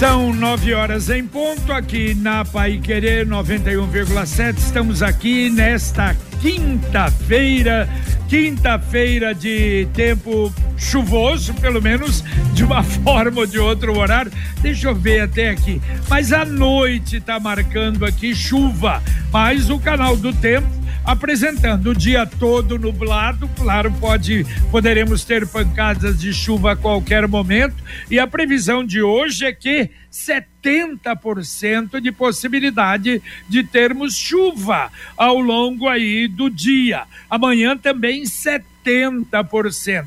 São 0.00 0.32
nove 0.32 0.72
horas 0.72 1.10
em 1.10 1.26
ponto 1.26 1.70
aqui 1.70 2.14
na 2.14 2.42
Pai 2.42 2.78
Querer 2.78 3.26
91,7. 3.26 4.56
Estamos 4.56 5.02
aqui 5.02 5.50
nesta 5.50 6.16
quinta-feira, 6.40 7.86
quinta-feira 8.26 9.34
de 9.34 9.86
tempo 9.92 10.50
chuvoso, 10.74 11.52
pelo 11.52 11.82
menos 11.82 12.24
de 12.54 12.64
uma 12.64 12.80
forma 13.04 13.40
ou 13.40 13.46
de 13.46 13.58
outro 13.58 13.98
horário. 13.98 14.32
Deixa 14.62 14.88
eu 14.88 14.94
ver 14.94 15.20
até 15.20 15.50
aqui. 15.50 15.82
Mas 16.08 16.32
a 16.32 16.46
noite 16.46 17.16
está 17.16 17.38
marcando 17.38 18.06
aqui 18.06 18.34
chuva, 18.34 19.02
mas 19.30 19.68
o 19.68 19.78
canal 19.78 20.16
do 20.16 20.32
tempo 20.32 20.79
apresentando 21.04 21.90
o 21.90 21.94
dia 21.94 22.26
todo 22.26 22.78
nublado, 22.78 23.48
claro, 23.56 23.92
pode 24.00 24.46
poderemos 24.70 25.24
ter 25.24 25.46
pancadas 25.46 26.18
de 26.18 26.32
chuva 26.32 26.72
a 26.72 26.76
qualquer 26.76 27.26
momento, 27.26 27.76
e 28.10 28.18
a 28.18 28.26
previsão 28.26 28.84
de 28.84 29.02
hoje 29.02 29.44
é 29.44 29.52
que 29.52 29.90
70% 30.12 32.00
de 32.00 32.12
possibilidade 32.12 33.22
de 33.48 33.64
termos 33.64 34.16
chuva 34.16 34.90
ao 35.16 35.40
longo 35.40 35.88
aí 35.88 36.26
do 36.28 36.50
dia. 36.50 37.04
Amanhã 37.28 37.76
também 37.76 38.22
70%. 38.24 38.69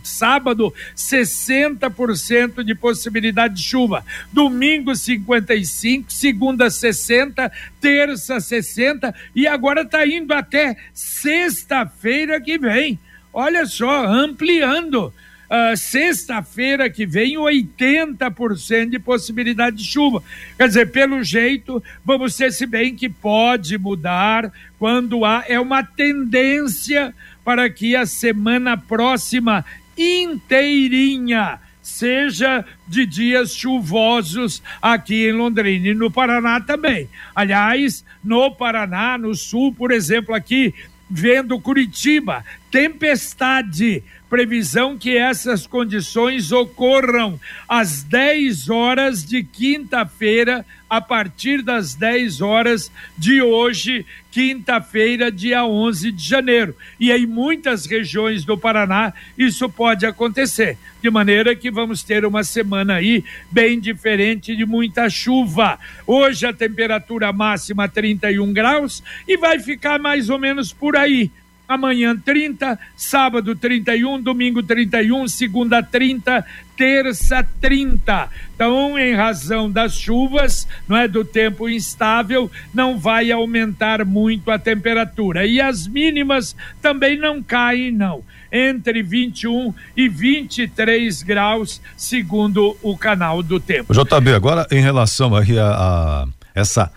Sábado, 0.04 0.74
60% 0.96 2.64
de 2.64 2.76
possibilidade 2.76 3.56
de 3.56 3.64
chuva. 3.64 4.06
Domingo, 4.32 4.92
55%. 4.92 6.06
Segunda, 6.10 6.68
60%. 6.68 7.52
Terça, 7.80 8.38
60%. 8.38 9.14
E 9.36 9.48
agora 9.48 9.82
está 9.82 10.06
indo 10.06 10.34
até 10.34 10.76
sexta-feira 10.94 12.40
que 12.40 12.58
vem. 12.58 13.00
Olha 13.34 13.66
só, 13.66 14.06
ampliando 14.06 15.14
uh, 15.54 15.78
sexta-feira 15.78 16.90
que 16.90 17.06
vem 17.06 17.36
80% 17.36 18.90
de 18.90 19.00
possibilidade 19.00 19.78
de 19.78 19.84
chuva. 19.84 20.24
Quer 20.58 20.68
dizer, 20.68 20.92
pelo 20.92 21.24
jeito, 21.24 21.84
vamos 22.04 22.36
ter 22.36 22.52
se 22.52 22.66
bem 22.66 22.96
que 22.96 23.10
pode 23.10 23.78
mudar 23.78 24.52
quando 24.80 25.24
há 25.24 25.44
é 25.48 25.60
uma 25.60 25.84
tendência 25.84 27.14
para 27.44 27.70
que 27.70 27.96
a 27.96 28.06
semana 28.06 28.78
próxima 28.78 29.66
inteirinha 29.98 31.60
seja 31.82 32.66
de 32.88 33.06
dias 33.06 33.54
chuvosos 33.54 34.64
aqui 34.82 35.28
em 35.28 35.34
Londrina 35.34 35.90
e 35.90 35.94
no 35.94 36.10
Paraná 36.10 36.62
também. 36.62 37.10
Aliás, 37.36 38.06
no 38.24 38.50
Paraná, 38.52 39.18
no 39.18 39.36
sul, 39.36 39.74
por 39.74 39.92
exemplo, 39.92 40.34
aqui 40.34 40.74
vendo 41.10 41.60
Curitiba, 41.60 42.44
tempestade 42.72 44.04
previsão 44.34 44.98
que 44.98 45.16
essas 45.16 45.68
condições 45.68 46.52
ocorram 46.52 47.40
às 47.70 48.02
10 48.02 48.68
horas 48.68 49.24
de 49.24 49.44
quinta-feira, 49.44 50.66
a 50.90 51.00
partir 51.00 51.62
das 51.62 51.94
10 51.94 52.42
horas 52.42 52.92
de 53.16 53.44
hoje, 53.44 54.04
quinta-feira, 54.32 55.32
dia 55.32 55.64
11 55.64 56.12
de 56.12 56.28
janeiro. 56.28 56.76
E 57.00 57.12
em 57.12 57.28
muitas 57.28 57.86
regiões 57.86 58.44
do 58.44 58.58
Paraná 58.58 59.14
isso 59.38 59.70
pode 59.70 60.04
acontecer, 60.04 60.80
de 61.00 61.12
maneira 61.12 61.56
que 61.56 61.70
vamos 61.70 62.02
ter 62.02 62.26
uma 62.26 62.44
semana 62.44 62.96
aí 62.96 63.24
bem 63.52 63.80
diferente 63.80 64.56
de 64.56 64.66
muita 64.66 65.12
chuva. 65.12 65.78
Hoje 66.08 66.48
a 66.48 66.52
temperatura 66.52 67.32
máxima 67.32 67.88
31 67.88 68.52
graus 68.52 69.04
e 69.28 69.38
vai 69.38 69.60
ficar 69.60 70.00
mais 70.00 70.28
ou 70.28 70.40
menos 70.40 70.74
por 70.74 70.98
aí 70.98 71.30
amanhã 71.74 72.16
30, 72.18 72.80
sábado 72.96 73.56
31, 73.56 74.22
domingo 74.22 74.64
31, 74.64 75.28
segunda 75.28 75.82
30, 75.82 76.46
terça 76.78 77.48
30. 77.62 78.30
Então, 78.56 78.98
em 78.98 79.14
razão 79.14 79.70
das 79.70 79.96
chuvas, 79.96 80.68
não 80.88 80.98
é 80.98 81.08
do 81.08 81.24
tempo 81.24 81.70
instável, 81.70 82.50
não 82.74 82.98
vai 82.98 83.32
aumentar 83.32 84.06
muito 84.06 84.52
a 84.52 84.60
temperatura. 84.60 85.46
E 85.46 85.60
as 85.62 85.88
mínimas 85.88 86.56
também 86.82 87.18
não 87.18 87.42
caem 87.42 87.92
não, 87.92 88.24
entre 88.52 89.02
21 89.02 89.74
e 89.96 90.08
23 90.08 91.24
graus, 91.24 91.82
segundo 91.98 92.78
o 92.82 92.98
canal 92.98 93.42
do 93.42 93.60
tempo. 93.60 93.94
JB, 93.94 94.34
agora 94.34 94.68
em 94.72 94.82
relação 94.82 95.36
aí 95.36 95.58
a, 95.58 95.68
a 95.68 96.28
essa 96.56 96.92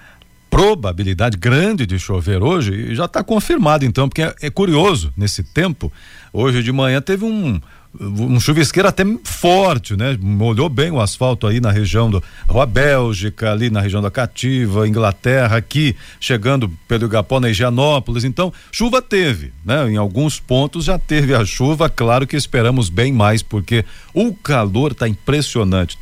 probabilidade 0.57 1.37
grande 1.37 1.85
de 1.85 1.99
chover 1.99 2.43
hoje 2.43 2.95
já 2.95 3.05
está 3.05 3.23
confirmado 3.23 3.85
então, 3.85 4.09
porque 4.09 4.23
é, 4.23 4.35
é, 4.41 4.49
curioso 4.49 5.13
nesse 5.15 5.43
tempo. 5.43 5.93
Hoje 6.33 6.63
de 6.63 6.73
manhã 6.73 6.99
teve 6.99 7.27
um 7.27 7.61
um 7.99 8.39
chuvisqueiro 8.39 8.89
até 8.89 9.05
forte, 9.25 9.97
né? 9.97 10.19
Molhou 10.21 10.69
bem 10.69 10.91
o 10.91 11.01
asfalto 11.01 11.47
aí 11.47 11.61
na 11.61 11.71
região 11.71 12.11
do 12.11 12.23
Rua 12.47 12.67
Bélgica, 12.67 13.53
ali 13.53 13.71
na 13.71 13.81
região 13.81 14.03
da 14.03 14.11
Cativa, 14.11 14.87
Inglaterra, 14.87 15.57
aqui 15.57 15.97
chegando 16.21 16.71
pelo 16.87 17.07
Igapó 17.07 17.41
na 17.41 17.49
Higienópolis. 17.49 18.25
Então, 18.25 18.53
chuva 18.71 19.01
teve, 19.01 19.53
né? 19.65 19.91
Em 19.91 19.97
alguns 19.97 20.41
pontos 20.41 20.87
já 20.87 20.99
teve 20.99 21.35
a 21.35 21.45
chuva, 21.45 21.89
claro 21.89 22.27
que 22.27 22.37
esperamos 22.37 22.91
bem 22.91 23.13
mais, 23.13 23.43
porque 23.43 23.85
o 24.13 24.35
calor 24.35 24.93
está 24.93 25.09
impressionante. 25.09 25.99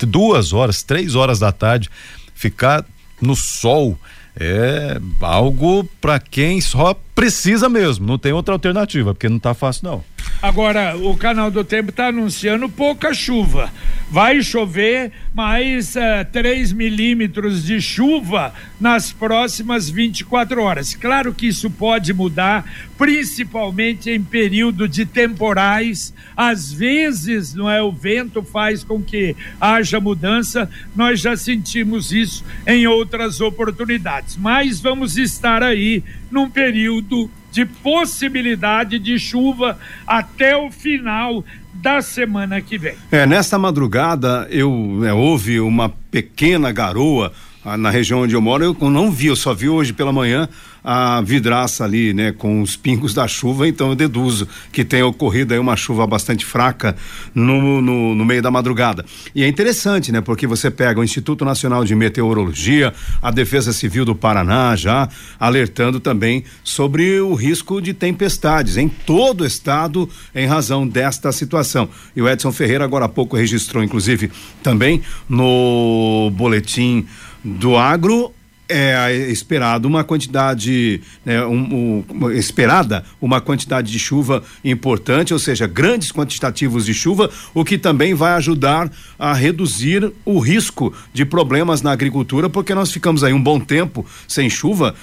Duas 0.00 0.52
horas, 0.52 0.82
três 0.82 1.14
horas 1.14 1.38
da 1.38 1.52
tarde, 1.52 1.88
ficar 2.34 2.84
no 3.20 3.34
sol 3.36 3.98
é 4.38 5.00
algo 5.20 5.84
para 6.00 6.20
quem 6.20 6.60
só 6.60 6.94
precisa 7.14 7.68
mesmo, 7.68 8.06
não 8.06 8.18
tem 8.18 8.32
outra 8.32 8.54
alternativa, 8.54 9.12
porque 9.12 9.28
não 9.28 9.38
está 9.38 9.52
fácil 9.52 9.90
não. 9.90 10.04
Agora, 10.40 10.96
o 10.96 11.16
canal 11.16 11.50
do 11.50 11.64
tempo 11.64 11.90
está 11.90 12.06
anunciando 12.06 12.68
pouca 12.68 13.12
chuva. 13.12 13.72
Vai 14.08 14.40
chover 14.40 15.10
mais 15.34 15.96
uh, 15.96 15.98
eh, 15.98 16.24
3 16.24 16.72
milímetros 16.72 17.64
de 17.64 17.80
chuva 17.80 18.54
nas 18.80 19.12
próximas 19.12 19.90
24 19.90 20.62
horas. 20.62 20.94
Claro 20.94 21.34
que 21.34 21.48
isso 21.48 21.68
pode 21.68 22.14
mudar, 22.14 22.64
principalmente 22.96 24.10
em 24.10 24.22
período 24.22 24.88
de 24.88 25.04
temporais. 25.04 26.14
Às 26.36 26.72
vezes, 26.72 27.52
não 27.52 27.68
é, 27.68 27.82
o 27.82 27.90
vento 27.90 28.40
faz 28.40 28.84
com 28.84 29.02
que 29.02 29.34
haja 29.60 29.98
mudança. 29.98 30.70
Nós 30.94 31.20
já 31.20 31.36
sentimos 31.36 32.12
isso 32.12 32.44
em 32.64 32.86
outras 32.86 33.40
oportunidades. 33.40 34.36
Mas 34.36 34.78
vamos 34.78 35.18
estar 35.18 35.64
aí 35.64 36.04
num 36.30 36.48
período 36.48 37.28
de 37.50 37.64
possibilidade 37.64 38.98
de 38.98 39.18
chuva 39.18 39.78
até 40.06 40.56
o 40.56 40.70
final 40.70 41.44
da 41.74 42.02
semana 42.02 42.60
que 42.60 42.76
vem. 42.76 42.94
É, 43.10 43.26
nesta 43.26 43.58
madrugada 43.58 44.46
eu 44.50 45.00
é, 45.04 45.12
houve 45.12 45.60
uma 45.60 45.88
pequena 46.10 46.72
garoa 46.72 47.32
ah, 47.64 47.76
na 47.76 47.90
região 47.90 48.22
onde 48.22 48.34
eu 48.34 48.40
moro, 48.40 48.64
eu 48.80 48.90
não 48.90 49.10
vi, 49.10 49.26
eu 49.26 49.36
só 49.36 49.52
vi 49.52 49.68
hoje 49.68 49.92
pela 49.92 50.12
manhã 50.12 50.48
a 50.90 51.20
vidraça 51.20 51.84
ali, 51.84 52.14
né, 52.14 52.32
com 52.32 52.62
os 52.62 52.74
pingos 52.74 53.12
da 53.12 53.28
chuva, 53.28 53.68
então 53.68 53.90
eu 53.90 53.94
deduzo 53.94 54.48
que 54.72 54.82
tenha 54.82 55.06
ocorrido 55.06 55.52
aí 55.52 55.60
uma 55.60 55.76
chuva 55.76 56.06
bastante 56.06 56.46
fraca 56.46 56.96
no, 57.34 57.82
no, 57.82 58.14
no, 58.14 58.24
meio 58.24 58.40
da 58.40 58.50
madrugada. 58.50 59.04
E 59.34 59.44
é 59.44 59.46
interessante, 59.46 60.10
né, 60.10 60.22
porque 60.22 60.46
você 60.46 60.70
pega 60.70 60.98
o 60.98 61.04
Instituto 61.04 61.44
Nacional 61.44 61.84
de 61.84 61.94
Meteorologia, 61.94 62.94
a 63.20 63.30
Defesa 63.30 63.70
Civil 63.70 64.06
do 64.06 64.14
Paraná 64.14 64.74
já 64.76 65.10
alertando 65.38 66.00
também 66.00 66.42
sobre 66.64 67.20
o 67.20 67.34
risco 67.34 67.82
de 67.82 67.92
tempestades 67.92 68.78
em 68.78 68.88
todo 68.88 69.42
o 69.42 69.46
estado 69.46 70.08
em 70.34 70.46
razão 70.46 70.88
desta 70.88 71.30
situação. 71.32 71.86
E 72.16 72.22
o 72.22 72.26
Edson 72.26 72.50
Ferreira 72.50 72.86
agora 72.86 73.04
há 73.04 73.10
pouco 73.10 73.36
registrou, 73.36 73.84
inclusive, 73.84 74.30
também 74.62 75.02
no 75.28 76.32
boletim 76.34 77.06
do 77.44 77.76
agro 77.76 78.32
é 78.68 79.30
esperado 79.30 79.88
uma 79.88 80.04
quantidade, 80.04 81.00
né, 81.24 81.44
um, 81.44 82.04
um, 82.10 82.30
esperada 82.30 83.04
uma 83.20 83.40
quantidade 83.40 83.90
de 83.90 83.98
chuva 83.98 84.42
importante, 84.64 85.32
ou 85.32 85.38
seja, 85.38 85.66
grandes 85.66 86.12
quantitativos 86.12 86.84
de 86.84 86.92
chuva, 86.92 87.30
o 87.54 87.64
que 87.64 87.78
também 87.78 88.14
vai 88.14 88.32
ajudar 88.32 88.90
a 89.18 89.32
reduzir 89.32 90.12
o 90.24 90.38
risco 90.38 90.92
de 91.12 91.24
problemas 91.24 91.82
na 91.82 91.92
agricultura, 91.92 92.50
porque 92.50 92.74
nós 92.74 92.92
ficamos 92.92 93.24
aí 93.24 93.32
um 93.32 93.42
bom 93.42 93.58
tempo 93.58 94.04
sem 94.26 94.50
chuva. 94.50 94.94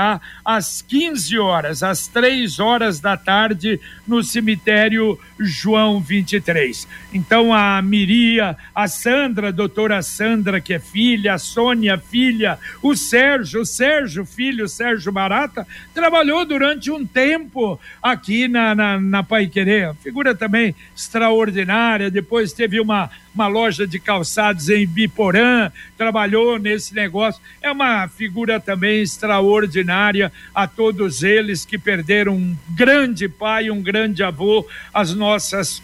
às 0.44 0.81
15 0.81 1.38
horas 1.40 1.84
às 1.84 2.07
três 2.07 2.60
horas 2.60 3.00
da 3.00 3.16
tarde, 3.18 3.80
no 4.07 4.24
cemitério 4.24 5.19
João 5.44 6.00
23. 6.00 6.88
Então 7.13 7.54
a 7.54 7.81
Miria, 7.81 8.57
a 8.74 8.88
Sandra, 8.88 9.50
a 9.50 9.51
doutora 9.51 10.01
Sandra, 10.01 10.60
que 10.62 10.74
é 10.74 10.80
filha, 10.80 11.34
a 11.34 11.38
Sônia, 11.38 11.98
filha, 11.98 12.57
o 12.81 12.95
Sérgio, 12.95 13.62
o 13.62 13.66
Sérgio, 13.66 14.25
filho, 14.25 14.66
o 14.66 14.69
Sérgio 14.69 15.12
Barata, 15.12 15.68
trabalhou 15.94 16.45
durante 16.45 16.92
um 16.92 17.06
tempo 17.06 17.80
aqui 18.01 18.48
na, 18.48 18.74
na, 18.74 19.00
na 19.00 19.24
Pai 19.24 19.48
Querer. 19.48 19.94
Figura 19.95 20.34
também 20.34 20.75
extraordinária. 20.95 22.10
Depois 22.10 22.54
teve 22.54 22.80
uma, 22.80 23.10
uma 23.34 23.48
loja 23.48 23.88
de 23.88 24.00
calçados 24.00 24.69
em 24.69 24.88
Biporã, 24.88 25.72
trabalhou 25.98 26.57
nesse 26.60 26.94
negócio. 26.94 27.42
É 27.62 27.72
uma 27.72 28.07
figura 28.07 28.60
também 28.60 29.01
extraordinária 29.01 30.31
a 30.54 30.68
todos 30.68 31.24
eles 31.24 31.66
que 31.66 31.78
perderam 31.78 32.36
um 32.36 32.57
grande 32.69 33.28
pai, 33.28 33.69
um 33.69 33.81
grande 33.81 34.24
avô, 34.24 34.66
as 34.94 35.13
nossas 35.13 35.33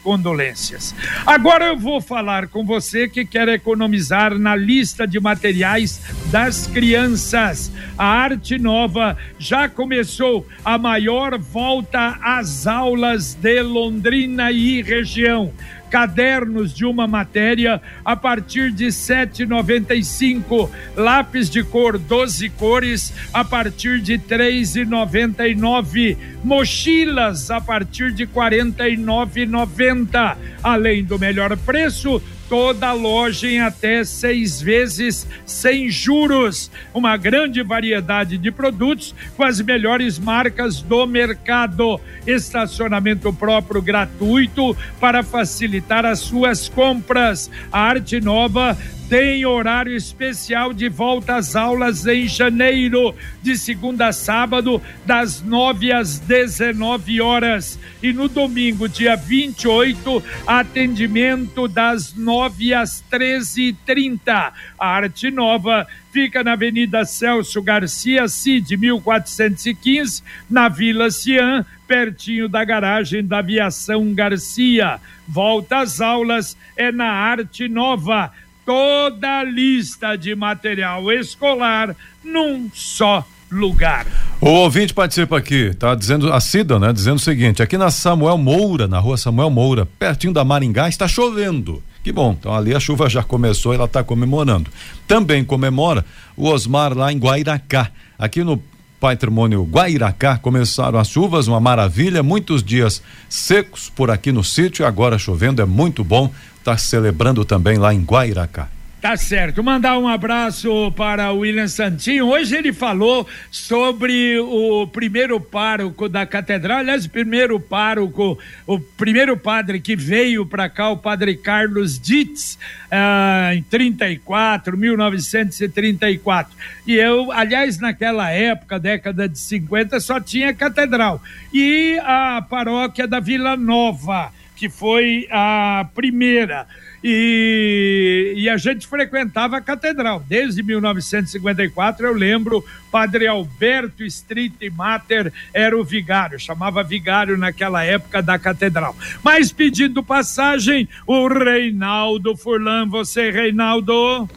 condolências. 0.03 0.95
Agora 1.25 1.65
eu 1.65 1.77
vou 1.77 2.01
falar 2.01 2.47
com 2.47 2.65
você 2.65 3.07
que 3.07 3.25
quer 3.25 3.47
economizar 3.49 4.37
na 4.37 4.55
lista 4.55 5.07
de 5.07 5.19
materiais 5.19 6.01
das 6.31 6.67
crianças. 6.67 7.71
A 7.97 8.05
Arte 8.05 8.57
Nova 8.57 9.17
já 9.37 9.67
começou 9.67 10.47
a 10.63 10.77
maior 10.77 11.37
volta 11.37 12.17
às 12.21 12.67
aulas 12.67 13.33
de 13.33 13.61
Londrina 13.61 14.51
e 14.51 14.81
região 14.81 15.53
cadernos 15.89 16.73
de 16.73 16.85
uma 16.85 17.05
matéria 17.07 17.81
a 18.05 18.15
partir 18.15 18.71
de 18.71 18.85
7,95, 18.87 20.69
lápis 20.95 21.49
de 21.49 21.61
cor 21.63 21.97
12 21.97 22.49
cores 22.51 23.13
a 23.33 23.43
partir 23.43 23.99
de 23.99 24.17
3,99, 24.17 26.15
mochilas 26.43 27.51
a 27.51 27.59
partir 27.59 28.13
de 28.13 28.25
49,90. 28.27 30.37
Além 30.61 31.03
do 31.03 31.17
melhor 31.17 31.57
preço, 31.57 32.21
toda 32.49 32.91
loja 32.91 33.47
em 33.47 33.61
até 33.61 34.03
seis 34.03 34.59
vezes 34.59 35.27
sem 35.45 35.89
juros. 35.89 36.71
Uma 36.93 37.15
grande 37.15 37.61
variedade 37.61 38.37
de 38.37 38.51
produtos 38.51 39.13
com 39.37 39.43
as 39.43 39.61
melhores 39.61 40.17
marcas 40.17 40.81
do 40.81 41.05
mercado. 41.05 42.01
Estacionamento 42.25 43.31
próprio 43.31 43.81
gratuito 43.81 44.75
para 44.99 45.21
facilitar 45.21 46.05
as 46.05 46.19
suas 46.19 46.67
compras. 46.67 47.51
A 47.71 47.79
Arte 47.79 48.19
Nova 48.19 48.75
tem 49.09 49.43
horário 49.43 49.95
especial 49.95 50.71
de 50.71 50.87
volta 50.87 51.35
às 51.35 51.55
aulas 51.55 52.05
em 52.05 52.27
janeiro, 52.27 53.15
de 53.41 53.57
segunda 53.57 54.09
a 54.09 54.13
sábado, 54.13 54.79
das 55.03 55.41
9 55.41 55.91
às 55.91 56.19
19 56.19 57.19
horas. 57.19 57.79
E 58.03 58.13
no 58.13 58.29
domingo, 58.29 58.87
dia 58.87 59.15
28, 59.15 60.23
atendimento 60.45 61.67
das 61.67 62.13
9 62.13 62.71
às 62.75 63.03
13h30. 63.11 64.53
A 64.77 64.87
Arte 64.87 65.31
Nova 65.31 65.87
fica 66.11 66.43
na 66.43 66.53
Avenida 66.53 67.03
Celso 67.03 67.63
Garcia 67.63 68.27
Cid, 68.27 68.77
1415, 68.77 70.21
na 70.47 70.69
Vila 70.69 71.09
Cian, 71.09 71.65
pertinho 71.87 72.47
da 72.47 72.63
garagem 72.63 73.25
da 73.25 73.39
Aviação 73.39 74.13
Garcia. 74.13 74.99
Volta 75.27 75.79
às 75.79 75.99
aulas 75.99 76.55
é 76.77 76.91
na 76.91 77.09
Arte 77.11 77.67
Nova 77.67 78.31
toda 78.69 79.39
a 79.39 79.43
lista 79.43 80.15
de 80.15 80.35
material 80.35 81.11
escolar 81.11 81.95
num 82.23 82.69
só 82.71 83.25
lugar. 83.49 84.05
O 84.39 84.47
ouvinte 84.47 84.93
participa 84.93 85.39
aqui, 85.39 85.73
tá 85.73 85.95
dizendo, 85.95 86.31
a 86.31 86.39
Cida, 86.39 86.77
né, 86.77 86.93
dizendo 86.93 87.15
o 87.15 87.19
seguinte, 87.19 87.63
aqui 87.63 87.79
na 87.79 87.89
Samuel 87.89 88.37
Moura, 88.37 88.87
na 88.87 88.99
rua 88.99 89.17
Samuel 89.17 89.49
Moura, 89.49 89.87
pertinho 89.97 90.31
da 90.31 90.45
Maringá, 90.45 90.87
está 90.87 91.07
chovendo. 91.07 91.81
Que 92.03 92.11
bom, 92.11 92.37
então 92.39 92.53
ali 92.53 92.75
a 92.75 92.79
chuva 92.79 93.09
já 93.09 93.23
começou 93.23 93.73
e 93.73 93.75
ela 93.75 93.85
está 93.85 94.03
comemorando. 94.03 94.69
Também 95.07 95.43
comemora 95.43 96.05
o 96.37 96.47
Osmar 96.47 96.95
lá 96.95 97.11
em 97.11 97.17
Guairacá. 97.17 97.89
Aqui 98.19 98.43
no 98.43 98.61
patrimônio 98.99 99.63
Guairacá 99.63 100.37
começaram 100.37 100.99
as 100.99 101.09
chuvas, 101.09 101.47
uma 101.47 101.59
maravilha, 101.59 102.21
muitos 102.21 102.61
dias 102.61 103.01
secos 103.27 103.89
por 103.89 104.11
aqui 104.11 104.31
no 104.31 104.43
sítio, 104.43 104.85
agora 104.85 105.17
chovendo, 105.17 105.59
é 105.59 105.65
muito 105.65 106.03
bom 106.03 106.31
está 106.59 106.77
celebrando 106.77 107.43
também 107.43 107.77
lá 107.77 107.93
em 107.93 108.03
Guairacá. 108.03 108.69
Tá 109.01 109.15
certo. 109.15 109.63
Mandar 109.63 109.97
um 109.97 110.09
abraço 110.09 110.91
para 110.91 111.31
o 111.31 111.39
William 111.39 111.69
Santinho. 111.69 112.27
Hoje 112.27 112.57
ele 112.57 112.73
falou 112.73 113.25
sobre 113.49 114.37
o 114.41 114.85
primeiro 114.87 115.39
pároco 115.39 116.09
da 116.09 116.25
catedral, 116.25 116.79
aliás, 116.79 117.05
o 117.05 117.09
primeiro 117.09 117.57
pároco, 117.61 118.37
o 118.67 118.77
primeiro 118.77 119.37
padre 119.37 119.79
que 119.79 119.95
veio 119.95 120.45
para 120.45 120.67
cá, 120.67 120.89
o 120.89 120.97
padre 120.97 121.37
Carlos 121.37 121.97
Dietz, 121.97 122.59
ah, 122.91 123.51
em 123.55 123.63
34, 123.63 124.75
1934. 124.75 126.53
E 126.85 126.95
eu, 126.95 127.31
aliás, 127.31 127.79
naquela 127.79 128.29
época, 128.29 128.77
década 128.77 129.29
de 129.29 129.39
50, 129.39 129.97
só 130.01 130.19
tinha 130.19 130.53
catedral. 130.53 131.23
E 131.53 131.97
a 132.03 132.41
paróquia 132.41 133.07
da 133.07 133.21
Vila 133.21 133.55
Nova 133.55 134.37
que 134.59 134.67
foi 134.67 135.25
a 135.31 135.87
primeira. 135.95 136.67
E, 137.01 138.33
e, 138.35 138.49
a 138.49 138.57
gente 138.57 138.85
frequentava 138.85 139.55
a 139.55 139.61
catedral. 139.61 140.21
Desde 140.27 140.61
1954, 140.61 142.05
eu 142.05 142.13
lembro, 142.13 142.63
Padre 142.91 143.25
Alberto 143.25 144.03
Street 144.03 144.51
Mater 144.75 145.31
era 145.53 145.77
o 145.77 145.83
vigário, 145.83 146.37
chamava 146.37 146.83
vigário 146.83 147.37
naquela 147.37 147.85
época 147.85 148.21
da 148.21 148.37
catedral. 148.37 148.93
Mas 149.23 149.49
pedindo 149.49 150.03
passagem, 150.03 150.89
o 151.07 151.29
Reinaldo 151.29 152.35
Furlan. 152.35 152.85
Você, 152.89 153.31
Reinaldo? 153.31 154.27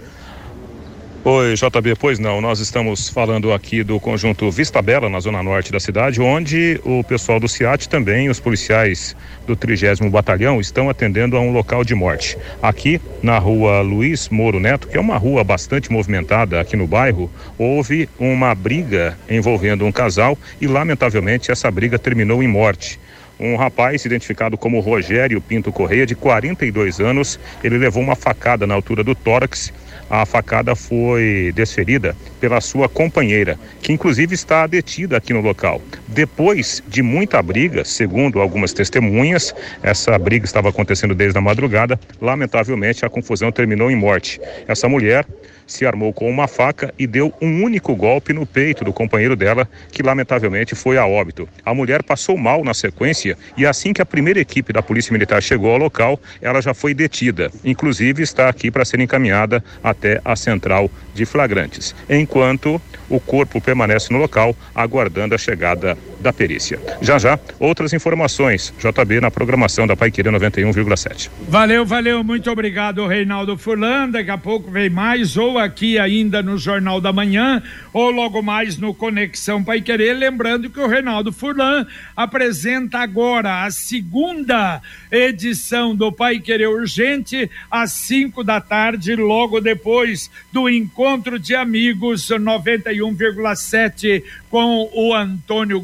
Oi, 1.24 1.54
JB, 1.54 1.94
pois 2.00 2.18
não, 2.18 2.40
nós 2.40 2.58
estamos 2.58 3.08
falando 3.08 3.52
aqui 3.52 3.84
do 3.84 4.00
conjunto 4.00 4.50
Vista 4.50 4.82
Bela, 4.82 5.08
na 5.08 5.20
zona 5.20 5.40
norte 5.40 5.70
da 5.70 5.78
cidade, 5.78 6.20
onde 6.20 6.80
o 6.82 7.04
pessoal 7.04 7.38
do 7.38 7.46
CIAT 7.46 7.88
também, 7.88 8.28
os 8.28 8.40
policiais 8.40 9.14
do 9.46 9.54
30 9.54 10.10
Batalhão, 10.10 10.60
estão 10.60 10.90
atendendo 10.90 11.36
a 11.36 11.40
um 11.40 11.52
local 11.52 11.84
de 11.84 11.94
morte. 11.94 12.36
Aqui, 12.60 13.00
na 13.22 13.38
rua 13.38 13.82
Luiz 13.82 14.28
Moro 14.30 14.58
Neto, 14.58 14.88
que 14.88 14.96
é 14.96 15.00
uma 15.00 15.16
rua 15.16 15.44
bastante 15.44 15.92
movimentada 15.92 16.60
aqui 16.60 16.76
no 16.76 16.88
bairro, 16.88 17.30
houve 17.56 18.08
uma 18.18 18.52
briga 18.52 19.16
envolvendo 19.30 19.86
um 19.86 19.92
casal 19.92 20.36
e, 20.60 20.66
lamentavelmente, 20.66 21.52
essa 21.52 21.70
briga 21.70 22.00
terminou 22.00 22.42
em 22.42 22.48
morte 22.48 22.98
um 23.38 23.56
rapaz 23.56 24.04
identificado 24.04 24.56
como 24.56 24.80
Rogério 24.80 25.40
Pinto 25.40 25.72
Correia, 25.72 26.06
de 26.06 26.14
42 26.14 27.00
anos. 27.00 27.40
Ele 27.62 27.76
levou 27.76 28.02
uma 28.02 28.14
facada 28.14 28.66
na 28.66 28.74
altura 28.74 29.02
do 29.02 29.14
tórax 29.14 29.72
a 30.12 30.26
facada 30.26 30.76
foi 30.76 31.50
desferida 31.54 32.14
pela 32.38 32.60
sua 32.60 32.86
companheira, 32.86 33.58
que 33.80 33.94
inclusive 33.94 34.34
está 34.34 34.66
detida 34.66 35.16
aqui 35.16 35.32
no 35.32 35.40
local. 35.40 35.80
Depois 36.06 36.82
de 36.86 37.00
muita 37.02 37.42
briga, 37.42 37.82
segundo 37.82 38.38
algumas 38.38 38.74
testemunhas, 38.74 39.54
essa 39.82 40.18
briga 40.18 40.44
estava 40.44 40.68
acontecendo 40.68 41.14
desde 41.14 41.38
a 41.38 41.40
madrugada. 41.40 41.98
Lamentavelmente, 42.20 43.06
a 43.06 43.08
confusão 43.08 43.50
terminou 43.50 43.90
em 43.90 43.96
morte. 43.96 44.38
Essa 44.68 44.86
mulher 44.86 45.24
se 45.66 45.86
armou 45.86 46.12
com 46.12 46.28
uma 46.28 46.48
faca 46.48 46.92
e 46.98 47.06
deu 47.06 47.32
um 47.40 47.62
único 47.62 47.94
golpe 47.94 48.32
no 48.32 48.46
peito 48.46 48.84
do 48.84 48.92
companheiro 48.92 49.36
dela, 49.36 49.68
que 49.90 50.02
lamentavelmente 50.02 50.74
foi 50.74 50.98
a 50.98 51.06
óbito. 51.06 51.48
A 51.64 51.74
mulher 51.74 52.02
passou 52.02 52.36
mal 52.36 52.64
na 52.64 52.74
sequência 52.74 53.36
e 53.56 53.66
assim 53.66 53.92
que 53.92 54.02
a 54.02 54.06
primeira 54.06 54.40
equipe 54.40 54.72
da 54.72 54.82
Polícia 54.82 55.12
Militar 55.12 55.42
chegou 55.42 55.70
ao 55.70 55.78
local, 55.78 56.20
ela 56.40 56.60
já 56.60 56.74
foi 56.74 56.94
detida. 56.94 57.50
Inclusive 57.64 58.22
está 58.22 58.48
aqui 58.48 58.70
para 58.70 58.84
ser 58.84 59.00
encaminhada 59.00 59.62
até 59.82 60.20
a 60.24 60.36
central 60.36 60.90
de 61.14 61.24
flagrantes, 61.24 61.94
enquanto 62.08 62.80
o 63.08 63.20
corpo 63.20 63.60
permanece 63.60 64.12
no 64.12 64.18
local 64.18 64.56
aguardando 64.74 65.34
a 65.34 65.38
chegada 65.38 65.96
da 66.22 66.32
perícia. 66.32 66.80
Já 67.00 67.18
já, 67.18 67.38
outras 67.58 67.92
informações. 67.92 68.72
JB 68.78 69.20
na 69.20 69.30
programação 69.30 69.86
da 69.86 69.96
Paiqueira 69.96 70.30
91,7. 70.32 71.28
Valeu, 71.48 71.84
valeu, 71.84 72.24
muito 72.24 72.50
obrigado, 72.50 73.06
Reinaldo 73.06 73.58
Furlan. 73.58 74.08
Daqui 74.08 74.30
a 74.30 74.38
pouco 74.38 74.70
vem 74.70 74.88
mais, 74.88 75.36
ou 75.36 75.58
aqui 75.58 75.98
ainda 75.98 76.42
no 76.42 76.56
Jornal 76.56 77.00
da 77.00 77.12
Manhã, 77.12 77.62
ou 77.92 78.10
logo 78.10 78.40
mais 78.42 78.78
no 78.78 78.94
Conexão 78.94 79.62
Pai 79.62 79.80
Querer. 79.80 80.14
Lembrando 80.14 80.70
que 80.70 80.80
o 80.80 80.86
Reinaldo 80.86 81.32
Furlan 81.32 81.86
apresenta 82.16 82.98
agora 82.98 83.64
a 83.64 83.70
segunda 83.70 84.80
edição 85.10 85.94
do 85.94 86.10
Pai 86.12 86.38
Querer 86.38 86.68
Urgente, 86.68 87.50
às 87.70 87.92
5 87.92 88.42
da 88.42 88.60
tarde, 88.60 89.16
logo 89.16 89.60
depois 89.60 90.30
do 90.52 90.68
encontro 90.68 91.38
de 91.38 91.54
amigos 91.54 92.28
91,7 92.28 94.22
com 94.48 94.88
o 94.92 95.14
Antônio 95.14 95.80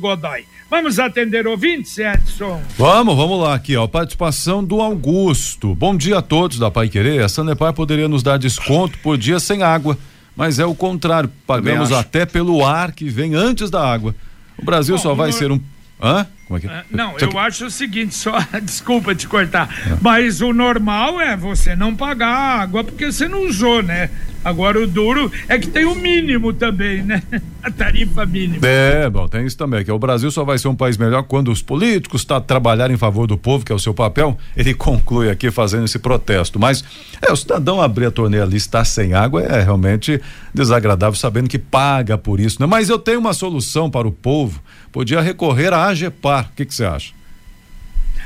Vamos 0.71 0.99
atender 0.99 1.47
ouvintes, 1.47 1.97
Edson? 1.97 2.63
Vamos, 2.77 3.17
vamos 3.17 3.41
lá 3.41 3.55
aqui, 3.55 3.77
ó. 3.77 3.87
Participação 3.87 4.63
do 4.63 4.83
Augusto. 4.83 5.75
Bom 5.75 5.97
dia 5.97 6.19
a 6.19 6.23
todos 6.23 6.59
da 6.59 6.71
Pai 6.71 6.89
Querer. 6.89 7.23
A 7.23 7.29
Sanepar 7.29 7.73
poderia 7.73 8.07
nos 8.07 8.23
dar 8.23 8.39
desconto 8.39 8.99
por 8.99 9.17
dia 9.17 9.41
sem 9.41 9.63
água, 9.63 9.97
mas 10.37 10.59
é 10.59 10.67
o 10.67 10.75
contrário. 10.75 11.31
Pagamos 11.47 11.91
até 11.91 12.27
pelo 12.27 12.67
ar 12.67 12.93
que 12.93 13.09
vem 13.09 13.35
antes 13.35 13.71
da 13.71 13.83
água. 13.83 14.15
O 14.59 14.65
Brasil 14.65 14.97
Bom, 14.97 15.03
só 15.03 15.15
vai 15.15 15.33
ser 15.33 15.51
um. 15.51 15.61
Hã? 16.01 16.27
Como 16.47 16.59
é 16.59 16.61
que... 16.61 16.67
É? 16.67 16.85
Não, 16.91 17.15
eu 17.19 17.39
acho 17.39 17.67
o 17.67 17.71
seguinte, 17.71 18.15
só 18.15 18.39
desculpa 18.63 19.15
te 19.15 19.27
cortar, 19.27 19.69
é. 19.87 19.99
mas 20.01 20.41
o 20.41 20.53
normal 20.53 21.21
é 21.21 21.37
você 21.37 21.77
não 21.77 21.95
pagar 21.95 22.61
água 22.61 22.85
porque 22.85 23.07
você 23.07 23.29
não 23.29 23.47
usou, 23.47 23.83
né? 23.83 24.11
Agora 24.45 24.81
o 24.81 24.87
duro 24.87 25.31
é 25.49 25.59
que 25.59 25.67
tem 25.69 25.85
o 25.85 25.95
mínimo 25.95 26.53
também, 26.53 27.03
né? 27.03 27.23
A 27.63 27.71
tarifa 27.71 28.25
mínima. 28.25 28.67
É, 28.67 29.11
bom, 29.11 29.27
tem 29.29 29.45
isso 29.45 29.57
também, 29.57 29.85
que 29.85 29.91
o 29.91 29.99
Brasil 29.99 30.31
só 30.31 30.45
vai 30.45 30.57
ser 30.59 30.69
um 30.69 30.77
país 30.77 30.97
melhor 30.97 31.23
quando 31.25 31.51
os 31.51 31.61
políticos 31.61 32.25
tá 32.25 32.41
trabalhar 32.41 32.91
em 32.91 32.97
favor 32.97 33.27
do 33.27 33.37
povo, 33.37 33.65
que 33.65 33.73
é 33.73 33.75
o 33.75 33.79
seu 33.79 33.93
papel. 33.93 34.39
Ele 34.57 34.73
conclui 34.75 35.29
aqui 35.29 35.51
fazendo 35.51 35.85
esse 35.85 35.99
protesto, 35.99 36.59
mas 36.59 36.85
é 37.21 37.33
o 37.33 37.37
cidadão 37.37 37.81
abrir 37.81 38.07
a 38.07 38.11
torneira 38.11 38.47
ali 38.47 38.57
estar 38.57 38.85
sem 38.85 39.13
água 39.13 39.43
é 39.43 39.63
realmente 39.63 40.21
desagradável 40.55 41.19
sabendo 41.19 41.49
que 41.49 41.59
paga 41.59 42.17
por 42.17 42.41
isso, 42.41 42.59
né? 42.61 42.67
Mas 42.67 42.89
eu 42.89 42.99
tenho 42.99 43.19
uma 43.19 43.33
solução 43.33 43.91
para 43.91 44.07
o 44.07 44.13
povo. 44.13 44.63
Podia 44.93 45.21
recorrer 45.21 45.73
à 45.73 45.87
AGEPAR. 45.87 46.51
O 46.51 46.55
que 46.55 46.65
você 46.65 46.85
acha? 46.85 47.18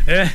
É, 0.06 0.28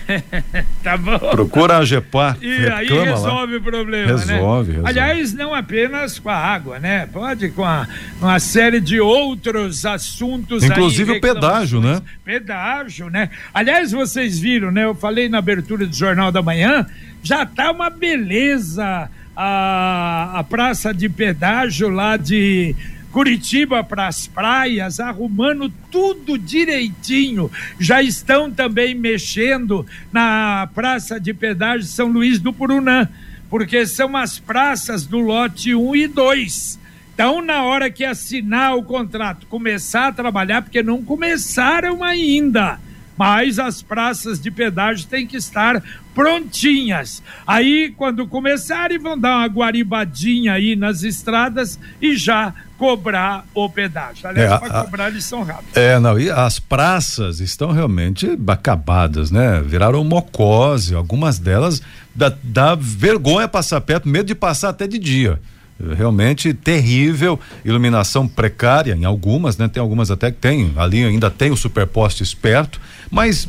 tá 0.82 0.96
bom. 0.98 1.18
Procura 1.18 1.78
a 1.78 1.86
Gepar. 1.86 2.38
E 2.42 2.68
aí 2.68 2.88
resolve 2.88 3.54
lá. 3.54 3.60
o 3.60 3.62
problema, 3.62 4.08
resolve, 4.08 4.28
né? 4.28 4.34
Resolve. 4.36 4.82
Aliás, 4.86 5.34
não 5.34 5.54
apenas 5.54 6.20
com 6.20 6.30
a 6.30 6.36
água, 6.36 6.80
né? 6.80 7.08
Pode 7.08 7.50
com 7.50 7.66
a, 7.66 7.88
uma 8.22 8.40
série 8.40 8.80
de 8.80 9.00
outros 9.00 9.86
assuntos. 9.86 10.64
Inclusive 10.64 11.14
aí, 11.14 11.18
o 11.18 11.22
pedágio, 11.22 11.82
né? 11.82 12.02
Pedágio, 12.24 13.10
né? 13.10 13.30
Aliás, 13.54 13.92
vocês 13.92 14.40
viram, 14.40 14.72
né? 14.72 14.86
Eu 14.86 14.96
falei 14.96 15.28
na 15.28 15.40
abertura 15.40 15.86
do 15.86 15.96
Jornal 15.96 16.32
da 16.32 16.42
Manhã, 16.42 16.86
já 17.22 17.46
tá 17.46 17.72
uma 17.72 17.90
beleza 17.90 19.10
a, 19.36 20.40
a 20.40 20.44
praça 20.44 20.92
de 20.92 21.08
pedágio 21.08 21.90
lá 21.90 22.18
de 22.18 22.76
Curitiba 23.18 23.84
para 23.84 24.06
as 24.06 24.28
praias, 24.28 25.00
arrumando 25.00 25.74
tudo 25.90 26.38
direitinho. 26.38 27.50
Já 27.80 28.00
estão 28.00 28.52
também 28.52 28.94
mexendo 28.94 29.84
na 30.14 30.70
Praça 30.76 31.20
de 31.20 31.34
Pedágio 31.34 31.88
São 31.88 32.10
Luís 32.10 32.40
do 32.40 32.54
Purunã, 32.54 33.10
porque 33.50 33.88
são 33.88 34.16
as 34.16 34.38
praças 34.38 35.08
do 35.08 35.18
lote 35.18 35.74
1 35.74 35.96
e 35.96 36.08
2. 36.08 36.80
Então, 37.12 37.42
na 37.42 37.64
hora 37.64 37.90
que 37.90 38.06
assinar 38.06 38.78
o 38.78 38.84
contrato, 38.84 39.48
começar 39.48 40.10
a 40.10 40.14
trabalhar, 40.14 40.62
porque 40.62 40.84
não 40.84 41.02
começaram 41.02 42.04
ainda 42.04 42.80
mas 43.18 43.60
as 43.60 43.82
praças 43.82 44.40
de 44.40 44.52
pedágio 44.52 45.08
têm 45.08 45.26
que 45.26 45.38
estar 45.38 45.82
prontinhas. 46.14 47.22
Aí, 47.46 47.94
quando 47.98 48.28
começarem, 48.28 48.98
vão 48.98 49.18
dar 49.18 49.38
uma 49.38 49.48
guaribadinha 49.48 50.54
aí 50.54 50.76
nas 50.76 51.04
estradas 51.04 51.80
e 52.02 52.16
já 52.16 52.54
cobrar 52.78 53.46
o 53.54 53.68
pedágio. 53.70 54.28
Aliás, 54.28 54.52
é, 54.52 54.58
para 54.58 54.84
cobrar 54.84 55.08
eles 55.10 55.26
são 55.26 55.44
rápidos. 55.44 55.76
É, 55.76 56.00
não, 56.00 56.20
e 56.20 56.30
as 56.30 56.60
praças 56.60 57.40
estão 57.40 57.72
realmente 57.72 58.38
acabadas, 58.48 59.32
né? 59.32 59.62
Viraram 59.66 60.04
mocose, 60.04 60.94
algumas 60.94 61.40
delas 61.40 61.82
dá, 62.16 62.32
dá 62.44 62.76
vergonha 62.76 63.48
passar 63.48 63.82
perto, 63.82 64.08
medo 64.08 64.28
de 64.28 64.36
passar 64.36 64.70
até 64.70 64.88
de 64.88 65.00
dia 65.00 65.40
realmente 65.96 66.54
terrível, 66.54 67.40
iluminação 67.64 68.28
precária 68.28 68.96
em 68.96 69.06
algumas, 69.06 69.58
né? 69.58 69.68
Tem 69.68 69.82
algumas 69.82 70.10
até 70.10 70.32
que 70.32 70.38
tem, 70.38 70.74
ali 70.76 71.04
ainda 71.04 71.30
tem 71.30 71.52
o 71.52 71.58
superposte 71.58 72.24
esperto, 72.24 72.82
mas 73.12 73.48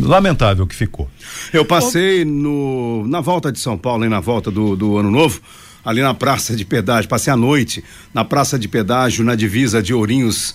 lamentável 0.00 0.66
que 0.66 0.74
ficou. 0.74 1.08
Eu 1.52 1.64
passei 1.64 2.24
no 2.24 3.06
na 3.06 3.20
volta 3.20 3.52
de 3.52 3.60
São 3.60 3.78
Paulo 3.78 4.04
e 4.04 4.08
na 4.08 4.20
volta 4.20 4.50
do, 4.50 4.74
do 4.74 4.98
ano 4.98 5.10
novo, 5.10 5.40
ali 5.84 6.02
na 6.02 6.14
praça 6.14 6.56
de 6.56 6.64
pedágio, 6.64 7.08
passei 7.08 7.32
a 7.32 7.36
noite 7.36 7.84
na 8.12 8.24
praça 8.24 8.58
de 8.58 8.66
pedágio 8.66 9.24
na 9.24 9.34
divisa 9.34 9.82
de 9.82 9.94
Ourinhos 9.94 10.54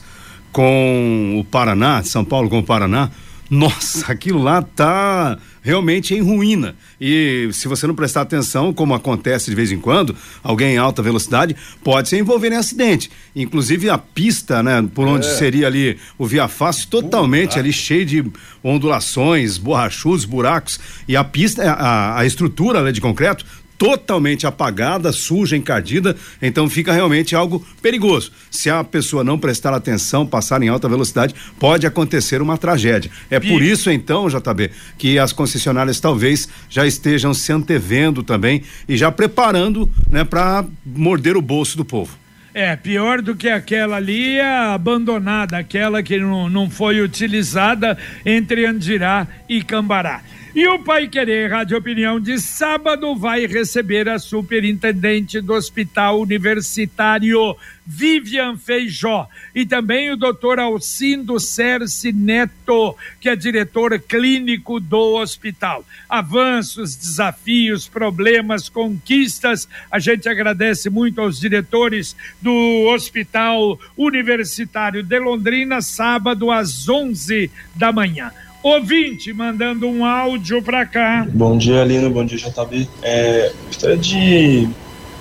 com 0.51 1.39
o 1.39 1.43
Paraná, 1.43 2.03
São 2.03 2.23
Paulo 2.23 2.49
com 2.49 2.59
o 2.59 2.63
Paraná. 2.63 3.09
Nossa, 3.49 4.11
aquilo 4.11 4.41
lá 4.41 4.61
tá 4.61 5.37
realmente 5.63 6.13
em 6.13 6.21
ruína. 6.21 6.75
E 6.99 7.49
se 7.53 7.67
você 7.67 7.87
não 7.87 7.95
prestar 7.95 8.21
atenção, 8.21 8.73
como 8.73 8.93
acontece 8.93 9.49
de 9.49 9.55
vez 9.55 9.71
em 9.71 9.79
quando, 9.79 10.15
alguém 10.43 10.75
em 10.75 10.77
alta 10.77 11.01
velocidade 11.01 11.55
pode 11.83 12.09
se 12.09 12.17
envolver 12.17 12.51
em 12.51 12.57
acidente. 12.57 13.09
Inclusive 13.35 13.89
a 13.89 13.97
pista, 13.97 14.61
né, 14.61 14.87
por 14.93 15.07
onde 15.07 15.25
é. 15.25 15.29
seria 15.29 15.65
ali 15.65 15.97
o 16.17 16.25
via 16.27 16.47
fácil, 16.47 16.89
totalmente 16.89 17.57
ali 17.57 17.71
cheio 17.71 18.05
de 18.05 18.25
ondulações, 18.61 19.57
borrachudos, 19.57 20.25
buracos. 20.25 20.79
E 21.07 21.15
a 21.15 21.23
pista, 21.23 21.63
a, 21.71 22.19
a 22.19 22.25
estrutura 22.25 22.83
né, 22.83 22.91
de 22.91 22.99
concreto 22.99 23.45
totalmente 23.83 24.47
apagada, 24.47 25.11
suja, 25.11 25.57
encardida, 25.57 26.15
então 26.41 26.69
fica 26.69 26.93
realmente 26.93 27.35
algo 27.35 27.67
perigoso. 27.81 28.31
Se 28.49 28.69
a 28.69 28.81
pessoa 28.81 29.25
não 29.25 29.37
prestar 29.37 29.73
atenção, 29.73 30.25
passar 30.25 30.63
em 30.63 30.69
alta 30.69 30.87
velocidade, 30.87 31.35
pode 31.59 31.85
acontecer 31.85 32.41
uma 32.41 32.57
tragédia. 32.57 33.11
É 33.29 33.41
por 33.41 33.61
isso 33.61 33.91
então, 33.91 34.29
JB, 34.29 34.71
que 34.97 35.19
as 35.19 35.33
concessionárias 35.33 35.99
talvez 35.99 36.47
já 36.69 36.87
estejam 36.87 37.33
se 37.33 37.51
antevendo 37.51 38.23
também 38.23 38.63
e 38.87 38.95
já 38.95 39.11
preparando, 39.11 39.91
né, 40.09 40.23
para 40.23 40.63
morder 40.85 41.35
o 41.35 41.41
bolso 41.41 41.75
do 41.75 41.83
povo. 41.83 42.17
É, 42.53 42.77
pior 42.77 43.21
do 43.21 43.35
que 43.35 43.49
aquela 43.49 43.97
ali 43.97 44.37
é 44.37 44.57
abandonada, 44.59 45.57
aquela 45.57 46.01
que 46.01 46.17
não, 46.19 46.47
não 46.47 46.69
foi 46.69 47.01
utilizada 47.01 47.97
entre 48.25 48.65
Andirá 48.65 49.27
e 49.49 49.61
Cambará. 49.61 50.21
E 50.55 50.67
o 50.67 50.77
Pai 50.77 51.07
Querer 51.07 51.49
Rádio 51.49 51.75
Opinião 51.75 52.19
de 52.19 52.39
sábado 52.39 53.15
vai 53.15 53.47
receber 53.47 54.07
a 54.07 54.19
superintendente 54.19 55.41
do 55.41 55.51
Hospital 55.51 56.21
Universitário, 56.21 57.57
Vivian 57.83 58.55
Feijó, 58.55 59.27
e 59.55 59.65
também 59.65 60.11
o 60.11 60.15
doutor 60.15 60.59
Alcindo 60.59 61.39
Cerci 61.39 62.13
Neto, 62.13 62.95
que 63.19 63.29
é 63.29 63.35
diretor 63.35 63.99
clínico 63.99 64.79
do 64.79 65.15
hospital. 65.15 65.83
Avanços, 66.07 66.95
desafios, 66.95 67.87
problemas, 67.87 68.69
conquistas. 68.69 69.67
A 69.89 69.97
gente 69.97 70.29
agradece 70.29 70.87
muito 70.87 71.19
aos 71.19 71.39
diretores 71.39 72.15
do 72.39 72.91
Hospital 72.93 73.79
Universitário 73.97 75.01
de 75.01 75.17
Londrina, 75.17 75.81
sábado 75.81 76.51
às 76.51 76.87
11 76.87 77.49
da 77.75 77.91
manhã. 77.91 78.31
Ouvinte 78.63 79.33
mandando 79.33 79.85
um 79.89 80.05
áudio 80.05 80.61
para 80.63 80.85
cá. 80.85 81.27
Bom 81.29 81.57
dia, 81.57 81.81
Alina. 81.81 82.09
Bom 82.09 82.23
dia, 82.23 82.37
JB. 82.37 82.87
É, 83.01 83.51
gostaria 83.67 83.97
de 83.97 84.69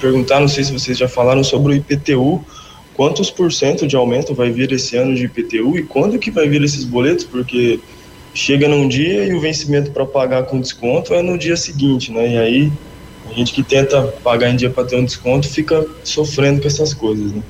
perguntar, 0.01 0.39
não 0.39 0.47
sei 0.47 0.63
se 0.63 0.73
vocês 0.73 0.97
já 0.97 1.09
falaram 1.09 1.43
sobre 1.43 1.73
o 1.73 1.77
IPTU. 1.77 2.41
Quantos 2.95 3.33
por 3.33 3.53
cento 3.53 3.85
de 3.85 3.97
aumento 3.97 4.33
vai 4.33 4.53
vir 4.53 4.71
esse 4.71 4.97
ano 4.97 5.13
de 5.17 5.25
IPTU 5.25 5.77
e 5.77 5.83
quando 5.83 6.21
que 6.21 6.31
vai 6.31 6.49
vir 6.49 6.63
esses 6.63 6.85
boletos? 6.85 7.25
Porque 7.25 7.81
chega 8.33 8.69
num 8.69 8.87
dia 8.87 9.25
e 9.27 9.35
o 9.35 9.41
vencimento 9.41 9.91
para 9.91 10.07
pagar 10.07 10.45
com 10.45 10.61
desconto 10.61 11.13
é 11.13 11.21
no 11.21 11.37
dia 11.37 11.57
seguinte, 11.57 12.13
né? 12.13 12.35
E 12.35 12.39
aí 12.39 12.73
a 13.29 13.35
gente 13.35 13.53
que 13.53 13.65
tenta 13.65 14.03
pagar 14.23 14.51
em 14.51 14.57
dia 14.57 14.71
para 14.71 14.85
ter 14.85 14.95
um 14.95 15.05
desconto 15.05 15.49
fica 15.49 15.85
sofrendo 16.05 16.61
com 16.61 16.69
essas 16.69 16.95
coisas, 16.95 17.33
né? 17.33 17.43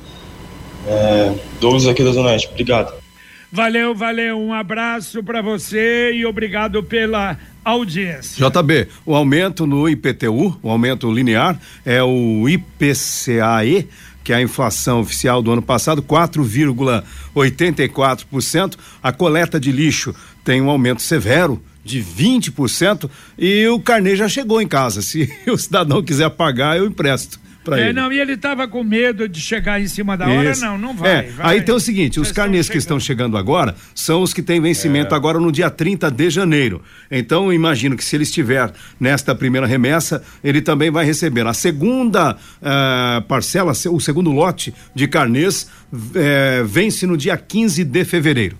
É, 0.87 1.33
Douglas 1.61 1.85
aqui 1.85 2.03
da 2.03 2.11
Zona 2.11 2.29
Oeste, 2.29 2.49
obrigado. 2.49 3.02
Valeu, 3.55 3.93
valeu. 3.93 4.39
Um 4.39 4.51
abraço 4.51 5.23
para 5.23 5.39
você 5.39 6.11
e 6.11 6.25
obrigado 6.25 6.81
pela 6.81 7.37
audiência. 7.63 8.43
JB, 8.49 8.87
o 9.05 9.13
aumento 9.13 9.67
no 9.67 9.87
IPTU, 9.87 10.57
o 10.59 10.71
aumento 10.71 11.11
linear, 11.11 11.61
é 11.85 12.01
o 12.01 12.49
IPCAE, 12.49 13.87
que 14.23 14.33
é 14.33 14.37
a 14.37 14.41
inflação 14.41 15.01
oficial 15.01 15.43
do 15.43 15.51
ano 15.51 15.61
passado, 15.61 16.01
4,84%. 16.01 18.75
A 19.03 19.11
coleta 19.11 19.59
de 19.59 19.71
lixo 19.71 20.15
tem 20.43 20.59
um 20.59 20.71
aumento 20.71 21.03
severo 21.03 21.61
de 21.85 22.03
20% 22.03 23.07
e 23.37 23.67
o 23.67 23.79
carnê 23.79 24.15
já 24.15 24.27
chegou 24.27 24.63
em 24.63 24.67
casa. 24.67 24.99
Se 25.05 25.31
o 25.45 25.55
cidadão 25.59 26.01
quiser 26.01 26.31
pagar, 26.31 26.77
eu 26.77 26.87
empresto 26.87 27.39
para 27.63 27.79
é, 27.79 27.85
ele. 27.85 27.93
não, 27.93 28.11
e 28.11 28.19
ele 28.19 28.33
estava 28.33 28.67
com 28.67 28.83
medo 28.83 29.27
de 29.27 29.39
chegar 29.39 29.81
em 29.81 29.87
cima 29.87 30.17
da 30.17 30.27
hora, 30.27 30.55
não, 30.57 30.77
não 30.77 30.93
vai. 30.95 31.11
É, 31.11 31.21
vai. 31.31 31.55
Aí 31.55 31.61
tem 31.61 31.73
o 31.73 31.79
seguinte, 31.79 32.19
os 32.19 32.27
Vocês 32.27 32.35
carnês 32.35 32.69
que 32.69 32.77
estão 32.77 32.99
chegando 32.99 33.37
agora 33.37 33.75
são 33.95 34.21
os 34.21 34.33
que 34.33 34.41
têm 34.41 34.59
vencimento 34.59 35.15
agora 35.15 35.39
no 35.39 35.51
dia 35.51 35.69
30 35.69 36.11
de 36.11 36.29
janeiro. 36.29 36.81
Então, 37.09 37.45
eu 37.45 37.53
imagino 37.53 37.95
que 37.95 38.03
se 38.03 38.15
ele 38.15 38.23
estiver 38.23 38.71
nesta 38.99 39.33
primeira 39.33 39.65
remessa, 39.65 40.23
ele 40.43 40.61
também 40.61 40.91
vai 40.91 41.05
receber. 41.05 41.45
A 41.47 41.53
segunda 41.53 42.37
eh, 42.61 43.23
parcela, 43.27 43.71
o 43.71 43.99
segundo 43.99 44.31
lote 44.31 44.73
de 44.93 45.07
carnês, 45.07 45.69
eh, 46.15 46.63
vence 46.65 47.05
no 47.05 47.17
dia 47.17 47.37
15 47.37 47.83
de 47.83 48.05
fevereiro. 48.05 48.57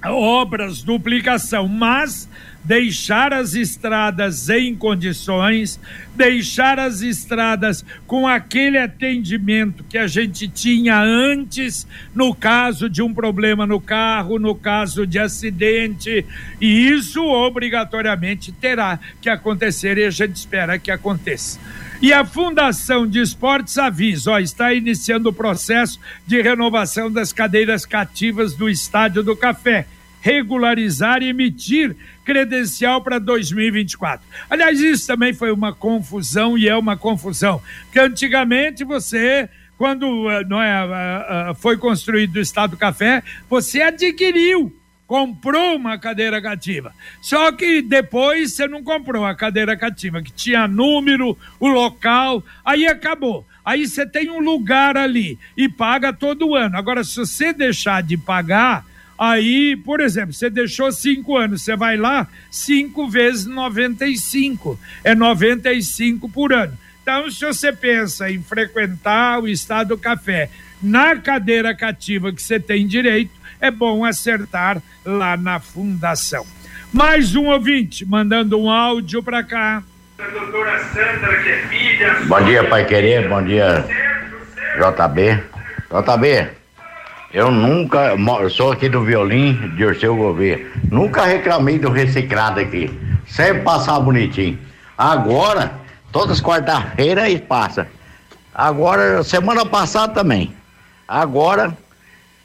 obras, 0.03 0.83
duplicação, 0.83 1.67
mas 1.69 2.29
deixar 2.69 3.33
as 3.33 3.55
estradas 3.55 4.51
em 4.51 4.77
condições, 4.77 5.81
deixar 6.15 6.79
as 6.79 7.01
estradas 7.01 7.83
com 8.07 8.29
aquele 8.29 8.77
atendimento 8.77 9.83
que 9.85 9.97
a 9.97 10.07
gente 10.07 10.47
tinha 10.47 11.01
antes, 11.03 11.87
no 12.15 12.35
caso 12.35 12.91
de 12.91 13.01
um 13.01 13.15
problema 13.15 13.67
no 13.67 13.81
carro, 13.81 14.39
no 14.39 14.55
caso 14.55 15.07
de 15.07 15.19
acidente, 15.19 16.27
e 16.61 16.89
isso 16.91 17.25
obrigatoriamente 17.25 18.53
terá 18.53 19.01
que 19.19 19.31
acontecer 19.31 19.97
e 19.97 20.05
a 20.05 20.11
gente 20.11 20.37
espera 20.37 20.79
que 20.79 20.91
aconteça. 20.91 21.59
E 22.03 22.13
a 22.13 22.23
Fundação 22.23 23.07
de 23.07 23.19
Esportes 23.19 23.79
avisa, 23.79 24.33
ó, 24.33 24.39
está 24.39 24.75
iniciando 24.75 25.31
o 25.31 25.33
processo 25.33 25.99
de 26.27 26.43
renovação 26.43 27.11
das 27.11 27.33
cadeiras 27.33 27.87
cativas 27.87 28.55
do 28.55 28.69
Estádio 28.69 29.23
do 29.23 29.35
Café 29.35 29.87
regularizar 30.21 31.23
e 31.23 31.29
emitir 31.29 31.97
credencial 32.25 33.03
para 33.03 33.19
2024. 33.19 34.27
Aliás, 34.51 34.81
isso 34.81 35.07
também 35.07 35.33
foi 35.33 35.51
uma 35.51 35.73
confusão 35.73 36.59
e 36.59 36.69
é 36.69 36.77
uma 36.77 36.97
confusão, 36.97 37.63
porque 37.85 38.01
antigamente 38.01 38.85
você 38.85 39.49
quando 39.79 40.29
eh, 40.29 40.45
não 40.45 40.61
é, 40.61 40.69
eh, 40.69 41.51
eh, 41.51 41.55
foi 41.55 41.79
construído 41.79 42.37
o 42.37 42.41
Estado 42.41 42.73
do 42.73 42.77
Café, 42.77 43.23
você 43.49 43.81
adquiriu, 43.81 44.77
comprou 45.07 45.77
uma 45.77 45.97
cadeira 45.97 46.43
cativa. 46.43 46.93
Só 47.23 47.53
que 47.53 47.81
depois 47.81 48.53
você 48.53 48.67
não 48.67 48.83
comprou 48.83 49.25
a 49.25 49.37
cadeira 49.37 49.77
cativa, 49.77 50.21
que 50.21 50.33
tinha 50.33 50.67
número, 50.67 51.39
o 51.61 51.69
local, 51.69 52.45
aí 52.65 52.89
acabou. 52.89 53.47
Aí 53.65 53.87
você 53.87 54.05
tem 54.05 54.31
um 54.31 54.41
lugar 54.41 54.97
ali 54.97 55.39
e 55.57 55.69
paga 55.69 56.13
todo 56.13 56.57
ano. 56.57 56.77
Agora, 56.77 57.05
se 57.05 57.17
você 57.17 57.53
deixar 57.53 58.03
de 58.03 58.17
pagar, 58.17 58.85
Aí, 59.19 59.75
por 59.77 60.01
exemplo, 60.01 60.33
você 60.33 60.49
deixou 60.49 60.93
cinco 60.93 61.37
anos, 61.37 61.63
você 61.63 61.75
vai 61.75 61.97
lá, 61.97 62.29
cinco 62.51 63.09
vezes 63.09 63.47
95, 63.47 64.79
é 65.03 65.15
95 65.15 66.29
por 66.29 66.53
ano. 66.53 66.79
Então, 67.03 67.29
se 67.31 67.45
você 67.45 67.73
pensa 67.73 68.31
em 68.31 68.41
frequentar 68.43 69.41
o 69.41 69.49
Estado 69.49 69.89
do 69.89 69.99
Café 69.99 70.51
na 70.81 71.17
cadeira 71.17 71.75
cativa 71.75 72.33
que 72.33 72.41
você 72.41 72.61
tem 72.61 72.87
direito, 72.87 73.33
é 73.61 73.71
bom 73.71 74.05
acertar 74.05 74.81
lá 75.05 75.37
na 75.37 75.59
fundação. 75.59 76.47
Mais 76.93 77.35
um 77.35 77.47
ouvinte 77.47 78.05
mandando 78.05 78.61
um 78.61 78.71
áudio 78.71 79.23
para 79.23 79.43
cá. 79.43 79.83
doutora 80.17 80.79
Sandra, 80.85 81.43
que 81.43 81.49
é 81.49 81.67
filha. 81.67 82.17
Bom 82.27 82.45
dia, 82.45 82.65
Pai 82.65 82.87
Querer. 82.87 83.29
Bom 83.29 83.43
dia, 83.43 83.85
JB. 84.77 85.43
JB, 85.91 86.49
eu 87.33 87.51
nunca, 87.51 88.17
sou 88.51 88.73
aqui 88.73 88.89
do 88.89 89.05
Violim, 89.05 89.75
de 89.77 89.85
Orceu 89.85 90.17
Gouveia. 90.17 90.67
Nunca 90.91 91.25
reclamei 91.25 91.79
do 91.79 91.91
reciclado 91.91 92.61
aqui. 92.61 92.91
Sempre 93.27 93.63
passava 93.63 94.01
bonitinho. 94.01 94.59
Agora, 94.97 95.73
todas 96.11 96.39
as 96.39 96.43
quarta-feiras 96.43 97.41
passa. 97.41 97.87
Agora, 98.55 99.23
semana 99.23 99.65
passada 99.67 100.15
também. 100.15 100.55
Agora, 101.07 101.77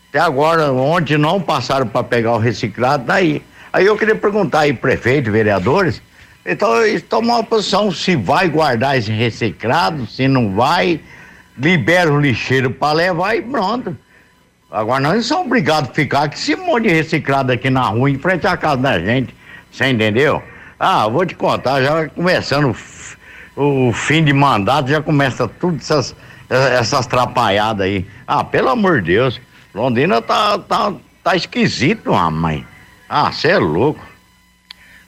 até 0.10 0.20
agora, 0.20 0.72
ontem 0.72 1.18
não 1.18 1.42
passaram 1.42 1.88
para 1.88 2.04
pegar 2.04 2.34
o 2.34 2.38
reciclado, 2.38 3.06
daí. 3.06 3.42
Aí 3.72 3.86
eu 3.86 3.98
queria 3.98 4.16
perguntar 4.16 4.60
aí, 4.60 4.74
prefeito, 4.74 5.32
vereadores, 5.32 6.00
então 6.46 6.70
tomam 7.10 7.38
uma 7.38 7.44
posição 7.44 7.92
se 7.92 8.16
vai 8.16 8.48
guardar 8.48 8.96
esse 8.96 9.12
reciclado, 9.12 10.06
se 10.06 10.28
não 10.28 10.54
vai, 10.54 11.00
libera 11.58 12.14
o 12.14 12.20
lixeiro 12.20 12.70
para 12.70 12.94
levar 12.94 13.36
e 13.36 13.42
pronto. 13.42 13.98
Agora 14.74 15.00
nós 15.00 15.14
não 15.14 15.22
somos 15.22 15.46
obrigados 15.46 15.92
a 15.92 15.94
ficar 15.94 16.28
com 16.28 16.34
esse 16.34 16.56
monte 16.56 16.88
de 16.88 16.96
reciclado 16.96 17.52
aqui 17.52 17.70
na 17.70 17.84
rua, 17.84 18.10
em 18.10 18.18
frente 18.18 18.48
à 18.48 18.58
casa 18.58 18.82
da 18.82 19.00
gente. 19.00 19.36
Você 19.72 19.86
entendeu? 19.86 20.42
Ah, 20.80 21.08
vou 21.08 21.24
te 21.28 21.36
contar, 21.36 21.84
já 21.84 22.10
começando 22.10 22.76
o, 23.56 23.90
o 23.90 23.94
fim 23.94 24.24
de 24.24 24.34
mandato, 24.34 24.90
já 24.90 25.00
começa 25.00 25.48
tudo 25.48 25.78
essas, 25.78 26.16
essas 26.50 27.06
trapalhadas 27.06 27.86
aí. 27.86 28.08
Ah, 28.26 28.44
pelo 28.44 28.70
amor 28.70 29.00
de 29.04 29.14
Deus, 29.14 29.40
Londrina 29.76 30.24
tá, 30.24 30.58
tá, 30.58 30.92
tá 31.24 31.36
esquisito, 31.36 32.12
mãe. 32.32 32.66
Ah, 33.08 33.32
você 33.32 33.50
é 33.50 33.60
louco. 33.60 34.04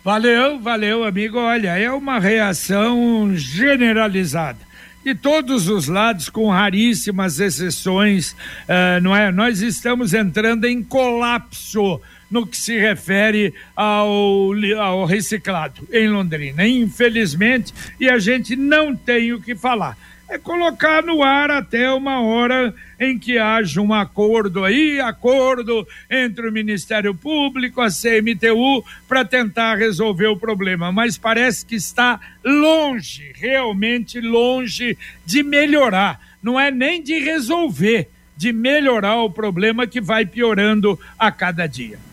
Valeu, 0.03 0.59
valeu, 0.59 1.03
amigo. 1.03 1.39
Olha, 1.39 1.75
é 1.75 1.91
uma 1.91 2.19
reação 2.19 3.31
generalizada 3.33 4.64
de 5.05 5.13
todos 5.13 5.69
os 5.69 5.87
lados, 5.87 6.29
com 6.29 6.49
raríssimas 6.49 7.39
exceções, 7.39 8.31
uh, 8.31 8.99
não 9.03 9.15
é? 9.15 9.31
Nós 9.31 9.61
estamos 9.61 10.15
entrando 10.15 10.65
em 10.65 10.81
colapso 10.81 12.01
no 12.29 12.47
que 12.47 12.57
se 12.57 12.75
refere 12.79 13.53
ao, 13.75 14.51
ao 14.79 15.05
reciclado 15.05 15.87
em 15.93 16.09
Londrina, 16.09 16.67
infelizmente, 16.67 17.71
e 17.99 18.09
a 18.09 18.17
gente 18.17 18.55
não 18.55 18.95
tem 18.95 19.31
o 19.31 19.39
que 19.39 19.55
falar 19.55 19.95
é 20.27 20.37
colocar 20.37 21.03
no 21.03 21.21
ar 21.21 21.51
até 21.51 21.91
uma 21.91 22.21
hora 22.21 22.73
em 22.99 23.17
que 23.17 23.37
haja 23.37 23.79
um 23.79 23.93
acordo 23.93 24.63
aí, 24.63 24.99
acordo 24.99 25.87
entre 26.09 26.47
o 26.47 26.51
Ministério 26.51 27.13
Público, 27.13 27.81
a 27.81 27.87
CMTU, 27.89 28.83
para 29.07 29.23
tentar 29.23 29.75
resolver 29.75 30.27
o 30.27 30.37
problema. 30.37 30.91
Mas 30.91 31.17
parece 31.17 31.65
que 31.65 31.75
está 31.75 32.19
longe, 32.43 33.31
realmente 33.35 34.19
longe 34.19 34.97
de 35.25 35.43
melhorar. 35.43 36.19
Não 36.41 36.59
é 36.59 36.71
nem 36.71 37.01
de 37.01 37.19
resolver, 37.19 38.09
de 38.35 38.51
melhorar 38.51 39.17
o 39.17 39.29
problema 39.29 39.87
que 39.87 40.01
vai 40.01 40.25
piorando 40.25 40.99
a 41.17 41.31
cada 41.31 41.67
dia. 41.67 42.04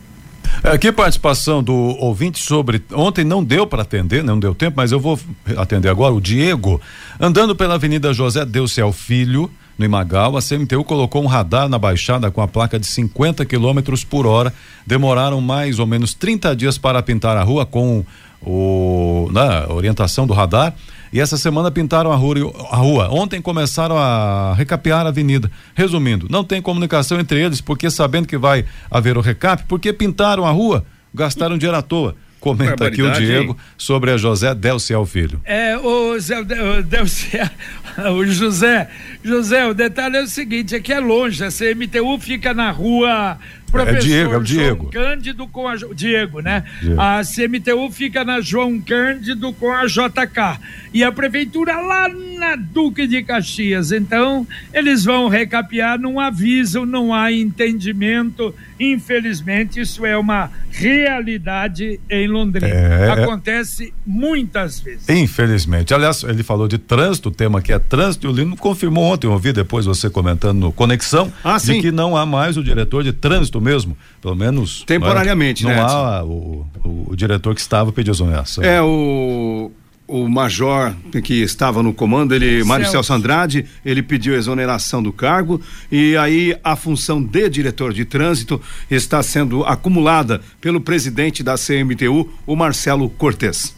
Aqui 0.63 0.93
participação 0.93 1.63
do 1.63 1.75
ouvinte 1.75 2.39
sobre. 2.39 2.83
Ontem 2.93 3.25
não 3.25 3.43
deu 3.43 3.67
para 3.67 3.83
atender, 3.83 4.23
não 4.23 4.39
deu 4.39 4.55
tempo, 4.55 4.75
mas 4.77 4.93
eu 4.93 5.01
vou 5.01 5.19
atender 5.57 5.89
agora. 5.89 6.15
O 6.15 6.21
Diego, 6.21 6.81
andando 7.19 7.55
pela 7.57 7.75
Avenida 7.75 8.13
José 8.13 8.45
Deucel 8.45 8.93
Filho, 8.93 9.51
no 9.79 9.85
Imagal, 9.85 10.37
a 10.37 10.43
CMTU 10.43 10.85
colocou 10.85 11.23
um 11.23 11.27
radar 11.27 11.69
na 11.69 11.79
baixada 11.79 12.31
com 12.31 12.41
a 12.41 12.49
placa 12.49 12.79
de 12.79 12.87
50 12.87 13.45
km 13.45 13.81
por 14.09 14.27
hora. 14.27 14.53
Demoraram 14.87 15.41
mais 15.41 15.79
ou 15.79 15.87
menos 15.87 16.15
30 16.15 16.55
dias 16.55 16.79
para 16.79 17.03
pintar 17.03 17.37
a 17.37 17.43
rua 17.43 17.67
com 17.67 18.05
o, 18.41 19.29
na 19.33 19.61
né, 19.61 19.67
orientação 19.69 20.27
do 20.27 20.35
radar 20.35 20.75
e 21.13 21.21
essa 21.21 21.37
semana 21.37 21.71
pintaram 21.71 22.11
a 22.11 22.17
rua, 22.17 22.53
a 22.71 22.77
rua. 22.77 23.09
Ontem 23.11 23.41
começaram 23.43 23.99
a 23.99 24.55
recapear 24.55 25.05
a 25.05 25.11
avenida. 25.11 25.51
Resumindo, 25.75 26.27
não 26.31 26.43
tem 26.43 26.63
comunicação 26.63 27.21
entre 27.21 27.39
eles, 27.41 27.61
porque 27.61 27.91
sabendo 27.91 28.27
que 28.27 28.39
vai 28.39 28.65
haver 28.91 29.19
o 29.19 29.21
recap, 29.21 29.65
porque 29.69 29.93
pintaram 29.93 30.47
a 30.47 30.51
rua, 30.51 30.87
gastaram 31.15 31.59
dinheiro 31.59 31.77
à 31.77 31.83
toa. 31.83 32.17
Comenta 32.41 32.89
aqui 32.89 33.01
o 33.01 33.13
Diego 33.13 33.53
hein? 33.53 33.57
sobre 33.79 34.11
a 34.11 34.17
José 34.17 34.53
Delciel 34.53 35.07
Filho. 35.07 35.41
É, 35.45 35.77
o 35.77 36.19
Zé 36.19 36.43
Delciel, 36.83 37.49
o 38.17 38.27
José, 38.27 38.89
José, 39.23 39.65
o 39.65 39.73
detalhe 39.73 40.17
é 40.17 40.23
o 40.23 40.27
seguinte, 40.27 40.75
é 40.75 40.81
que 40.81 40.93
é 40.93 40.99
longe, 40.99 41.45
a 41.45 41.51
CMTU 41.51 42.19
fica 42.19 42.53
na 42.53 42.73
rua 42.73 43.39
Professor 43.73 43.97
é 43.97 44.01
Diego, 44.01 44.35
é 44.35 44.37
o 44.37 44.43
Diego. 44.43 44.91
João 44.93 45.05
Cândido 45.05 45.49
com 45.49 45.67
a 45.67 45.75
Diego, 45.95 46.41
né? 46.41 46.63
Diego. 46.81 47.01
A 47.01 47.23
CMTU 47.23 47.91
fica 47.91 48.23
na 48.23 48.41
João 48.43 48.79
Cândido 48.79 49.51
com 49.55 49.73
a 49.73 49.87
JK 49.87 50.61
e 50.93 51.03
a 51.03 51.11
prefeitura 51.11 51.81
lá 51.81 52.07
na 52.09 52.55
Duque 52.55 53.07
de 53.07 53.23
Caxias. 53.23 53.91
Então, 53.91 54.47
eles 54.75 55.05
vão 55.05 55.27
recapear, 55.29 55.99
não 55.99 56.21
avisam, 56.21 56.85
não 56.85 57.15
há 57.15 57.33
entendimento. 57.33 58.55
Infelizmente, 58.83 59.81
isso 59.81 60.05
é 60.05 60.19
uma 60.19 60.51
realidade 60.73 62.01
em 62.11 62.27
Londrina. 62.27 62.67
É... 62.67 63.11
Acontece 63.13 63.95
muitas 64.05 64.81
vezes. 64.81 65.09
Infelizmente. 65.09 65.95
Aliás, 65.95 66.25
ele 66.25 66.43
falou 66.43 66.67
de 66.67 66.79
trânsito, 66.79 67.29
o 67.29 67.33
tema 67.33 67.63
que 67.63 67.73
é 67.73 67.79
trânsito, 67.79 68.27
e 68.27 68.31
o 68.31 68.33
Lino 68.33 68.57
confirmou 68.57 69.05
ontem, 69.05 69.29
eu 69.29 69.33
ouvi 69.33 69.53
depois 69.53 69.87
você 69.87 70.11
comentando 70.11 70.59
no 70.59 70.73
Conexão, 70.73 71.33
ah, 71.45 71.59
de 71.59 71.81
que 71.81 71.93
não 71.93 72.17
há 72.17 72.27
mais 72.27 72.57
o 72.57 72.65
diretor 72.65 73.05
de 73.05 73.13
trânsito 73.13 73.61
mesmo, 73.61 73.97
pelo 74.21 74.35
menos. 74.35 74.83
Temporariamente, 74.85 75.63
não, 75.63 75.71
né? 75.71 75.77
Não 75.77 75.85
há 75.87 76.25
o, 76.25 76.67
o, 76.85 77.07
o, 77.11 77.17
diretor 77.17 77.55
que 77.55 77.61
estava 77.61 77.93
pediu 77.93 78.13
exoneração. 78.13 78.65
É, 78.65 78.83
o 78.83 79.71
o 80.07 80.29
major 80.29 80.95
que 81.25 81.43
estava 81.43 81.83
no 81.83 81.95
comando, 81.95 82.35
ele, 82.35 82.63
Mário 82.65 82.87
Celso 82.87 83.13
Andrade, 83.13 83.65
ele 83.85 84.03
pediu 84.03 84.35
exoneração 84.35 85.03
do 85.03 85.13
cargo 85.13 85.61
e 85.91 86.17
aí 86.17 86.57
a 86.63 86.77
função 86.77 87.23
de 87.23 87.49
diretor 87.49 87.93
de 87.93 88.05
trânsito 88.05 88.61
está 88.91 89.23
sendo 89.23 89.65
acumulada 89.65 90.41
pelo 90.61 90.81
presidente 90.81 91.43
da 91.43 91.55
CMTU, 91.55 92.31
o 92.47 92.57
Marcelo 92.57 93.09
Cortes. 93.09 93.75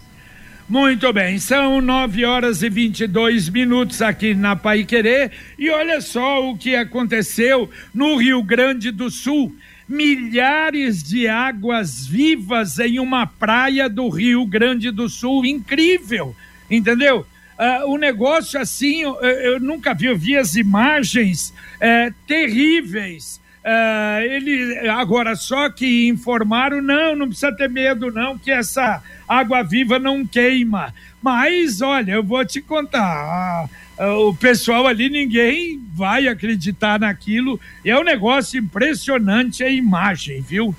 Muito 0.67 1.13
bem, 1.13 1.39
são 1.39 1.81
nove 1.83 2.25
horas 2.25 2.63
e 2.63 2.71
22 2.71 3.51
minutos 3.51 4.01
aqui 4.01 4.35
na 4.35 4.57
Pai 4.57 4.83
Querer 4.85 5.31
e 5.59 5.69
olha 5.69 6.01
só 6.01 6.49
o 6.49 6.57
que 6.57 6.75
aconteceu 6.75 7.69
no 7.93 8.17
Rio 8.17 8.43
Grande 8.43 8.91
do 8.91 9.11
Sul 9.11 9.55
milhares 9.89 11.03
de 11.03 11.29
águas 11.29 12.07
vivas 12.07 12.79
em 12.79 12.99
uma 12.99 13.27
praia 13.27 13.89
do 13.89 14.09
Rio 14.09 14.47
Grande 14.47 14.91
do 14.91 15.09
Sul. 15.09 15.45
Incrível, 15.45 16.35
entendeu? 16.71 17.27
Uh, 17.59 17.93
o 17.93 17.97
negócio 17.97 18.61
assim, 18.61 19.03
eu, 19.03 19.15
eu, 19.21 19.61
nunca 19.61 19.95
vi, 19.95 20.07
eu 20.07 20.17
vi 20.17 20.37
as 20.37 20.57
imagens 20.57 21.55
uh, 21.77 22.13
terríveis. 22.27 23.41
Uh, 23.65 24.21
ele 24.23 24.89
agora 24.91 25.35
só 25.37 25.71
que 25.71 26.09
informaram 26.09 26.83
não, 26.83 27.17
não 27.17 27.29
precisa 27.29 27.51
ter 27.57 27.71
medo 27.71 28.11
não 28.11 28.37
que 28.37 28.51
essa 28.51 29.03
água 29.27 29.63
viva 29.63 29.99
não 29.99 30.27
queima. 30.27 30.93
Mas 31.23 31.81
olha, 31.81 32.13
eu 32.13 32.23
vou 32.23 32.45
te 32.45 32.61
contar, 32.61 33.71
o 33.99 34.35
pessoal 34.35 34.87
ali, 34.87 35.09
ninguém 35.09 35.81
vai 35.95 36.27
acreditar 36.27 36.99
naquilo. 36.99 37.61
É 37.85 37.97
um 37.99 38.03
negócio 38.05 38.59
impressionante 38.59 39.63
a 39.63 39.71
imagem, 39.71 40.41
viu? 40.41 40.75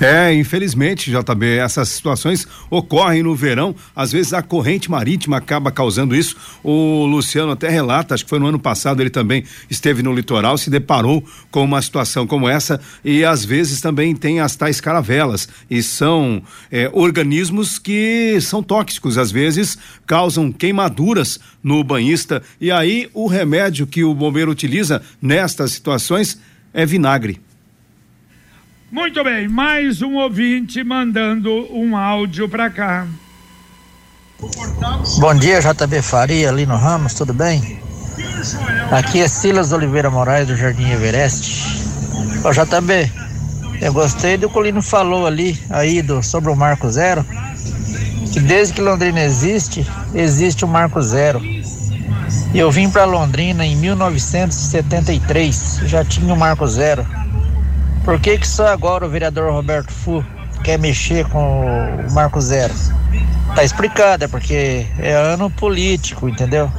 É, 0.00 0.32
infelizmente, 0.34 1.10
JB, 1.10 1.58
essas 1.58 1.88
situações 1.88 2.46
ocorrem 2.68 3.22
no 3.22 3.34
verão. 3.34 3.74
Às 3.94 4.12
vezes 4.12 4.32
a 4.32 4.42
corrente 4.42 4.90
marítima 4.90 5.36
acaba 5.36 5.70
causando 5.70 6.14
isso. 6.14 6.36
O 6.62 7.06
Luciano 7.06 7.52
até 7.52 7.68
relata, 7.68 8.14
acho 8.14 8.24
que 8.24 8.30
foi 8.30 8.38
no 8.38 8.46
ano 8.46 8.58
passado, 8.58 9.00
ele 9.00 9.10
também 9.10 9.44
esteve 9.68 10.02
no 10.02 10.12
litoral, 10.12 10.58
se 10.58 10.70
deparou 10.70 11.24
com 11.50 11.64
uma 11.64 11.80
situação 11.82 12.26
como 12.26 12.48
essa. 12.48 12.80
E 13.04 13.24
às 13.24 13.44
vezes 13.44 13.80
também 13.80 14.14
tem 14.14 14.40
as 14.40 14.56
tais 14.56 14.80
caravelas. 14.80 15.48
E 15.70 15.82
são 15.82 16.42
é, 16.70 16.90
organismos 16.92 17.78
que 17.78 18.38
são 18.40 18.62
tóxicos, 18.62 19.18
às 19.18 19.30
vezes 19.30 19.78
causam 20.06 20.50
queimaduras 20.50 21.38
no 21.62 21.82
banhista. 21.84 22.42
E 22.60 22.70
aí 22.70 23.08
o 23.14 23.26
remédio 23.26 23.86
que 23.86 24.04
o 24.04 24.14
bombeiro 24.14 24.50
utiliza 24.50 25.02
nestas 25.20 25.72
situações 25.72 26.38
é 26.72 26.86
vinagre. 26.86 27.40
Muito 28.92 29.22
bem, 29.22 29.46
mais 29.46 30.02
um 30.02 30.16
ouvinte 30.16 30.82
mandando 30.82 31.48
um 31.72 31.96
áudio 31.96 32.48
para 32.48 32.68
cá. 32.68 33.06
Bom 35.20 35.32
dia, 35.36 35.60
JB 35.60 36.02
Faria, 36.02 36.48
ali 36.48 36.66
no 36.66 36.76
Ramos, 36.76 37.14
tudo 37.14 37.32
bem? 37.32 37.78
Aqui 38.90 39.20
é 39.20 39.28
Silas 39.28 39.70
Oliveira 39.70 40.10
Moraes 40.10 40.48
do 40.48 40.56
Jardim 40.56 40.90
Everest. 40.90 41.72
Ô 42.42 42.50
JB, 42.50 43.12
eu 43.80 43.92
gostei 43.92 44.36
do 44.36 44.50
que 44.50 44.58
o 44.58 44.62
Lino 44.62 44.82
falou 44.82 45.24
ali 45.24 45.56
aí 45.70 46.02
do, 46.02 46.20
sobre 46.20 46.50
o 46.50 46.56
Marco 46.56 46.90
Zero. 46.90 47.24
Que 48.32 48.40
desde 48.40 48.74
que 48.74 48.80
Londrina 48.80 49.20
existe, 49.20 49.86
existe 50.12 50.64
o 50.64 50.68
Marco 50.68 51.00
Zero. 51.00 51.40
Eu 52.52 52.72
vim 52.72 52.90
para 52.90 53.04
Londrina 53.04 53.64
em 53.64 53.76
1973, 53.76 55.82
já 55.84 56.04
tinha 56.04 56.34
o 56.34 56.36
Marco 56.36 56.66
Zero. 56.66 57.06
Por 58.04 58.20
que, 58.20 58.38
que 58.38 58.48
só 58.48 58.68
agora 58.68 59.06
o 59.06 59.08
vereador 59.08 59.52
Roberto 59.52 59.92
Fu 59.92 60.24
quer 60.64 60.78
mexer 60.78 61.26
com 61.28 61.66
o 61.66 62.12
Marco 62.12 62.40
Zero? 62.40 62.74
Tá 63.54 63.64
explicado, 63.64 64.24
é 64.24 64.28
porque 64.28 64.86
é 64.98 65.12
ano 65.12 65.50
político, 65.50 66.28
entendeu? 66.28 66.70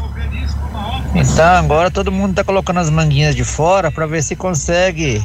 Então 1.13 1.45
agora 1.45 1.91
todo 1.91 2.11
mundo 2.11 2.33
tá 2.33 2.43
colocando 2.43 2.79
as 2.79 2.89
manguinhas 2.89 3.35
de 3.35 3.43
fora 3.43 3.91
para 3.91 4.05
ver 4.05 4.23
se 4.23 4.35
consegue 4.35 5.21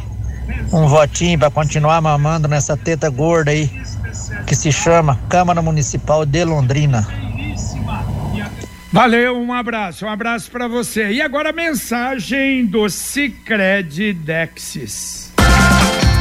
um 0.72 0.86
votinho 0.86 1.38
para 1.38 1.50
continuar 1.50 2.00
mamando 2.00 2.48
nessa 2.48 2.76
teta 2.76 3.08
gorda 3.08 3.50
aí 3.50 3.70
que 4.46 4.54
se 4.54 4.72
chama 4.72 5.18
Câmara 5.28 5.62
Municipal 5.62 6.26
de 6.26 6.44
Londrina. 6.44 7.06
Valeu, 8.92 9.36
um 9.36 9.52
abraço, 9.52 10.06
um 10.06 10.08
abraço 10.08 10.50
para 10.50 10.66
você. 10.66 11.12
E 11.12 11.20
agora 11.20 11.50
a 11.50 11.52
mensagem 11.52 12.64
do 12.64 12.88
Cicred 12.88 14.12
Dexis. 14.14 15.25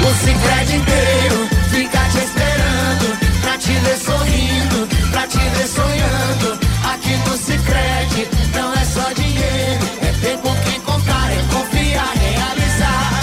O 0.05 0.13
Cicred 0.13 0.75
inteiro 0.75 1.49
fica 1.71 1.99
te 2.09 2.17
esperando 2.19 3.17
Pra 3.41 3.57
te 3.57 3.71
ver 3.71 3.97
sorrindo, 3.97 4.87
pra 5.11 5.27
te 5.27 5.39
ver 5.39 5.67
sonhando 5.67 6.59
Aqui 6.93 7.15
no 7.27 7.35
Cicred 7.35 8.29
não 8.53 8.71
é 8.73 8.85
só 8.85 9.11
dinheiro 9.13 9.89
É 10.01 10.11
tempo 10.21 10.55
que 10.63 10.79
contar, 10.81 11.31
é 11.31 11.41
confiar, 11.51 12.13
realizar 12.13 13.15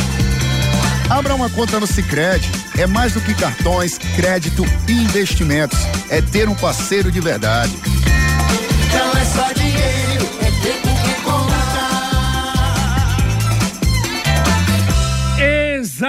Abra 1.08 1.34
uma 1.34 1.50
conta 1.50 1.78
no 1.78 1.86
Sicredi. 1.86 2.50
É 2.78 2.86
mais 2.86 3.12
do 3.12 3.20
que 3.20 3.34
cartões, 3.34 3.98
crédito 4.16 4.64
e 4.88 4.92
investimentos. 4.92 5.78
É 6.08 6.22
ter 6.22 6.48
um 6.48 6.54
parceiro 6.54 7.12
de 7.12 7.20
verdade. 7.20 7.70
Não 8.92 9.20
é 9.20 9.24
só 9.26 9.52
dinheiro, 9.52 9.61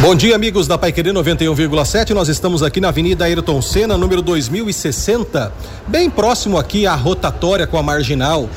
Bom 0.00 0.14
dia, 0.14 0.36
amigos 0.36 0.68
da 0.68 0.78
Paiquerê 0.78 1.10
91,7. 1.10 2.10
Nós 2.10 2.28
estamos 2.28 2.62
aqui 2.62 2.80
na 2.80 2.88
Avenida 2.88 3.24
Ayrton 3.24 3.60
Senna, 3.60 3.98
número 3.98 4.22
2060, 4.22 5.52
bem 5.88 6.08
próximo 6.08 6.56
aqui 6.58 6.86
à 6.86 6.94
rotatória 6.94 7.66
com 7.66 7.76
a 7.76 7.82
marginal 7.82 8.48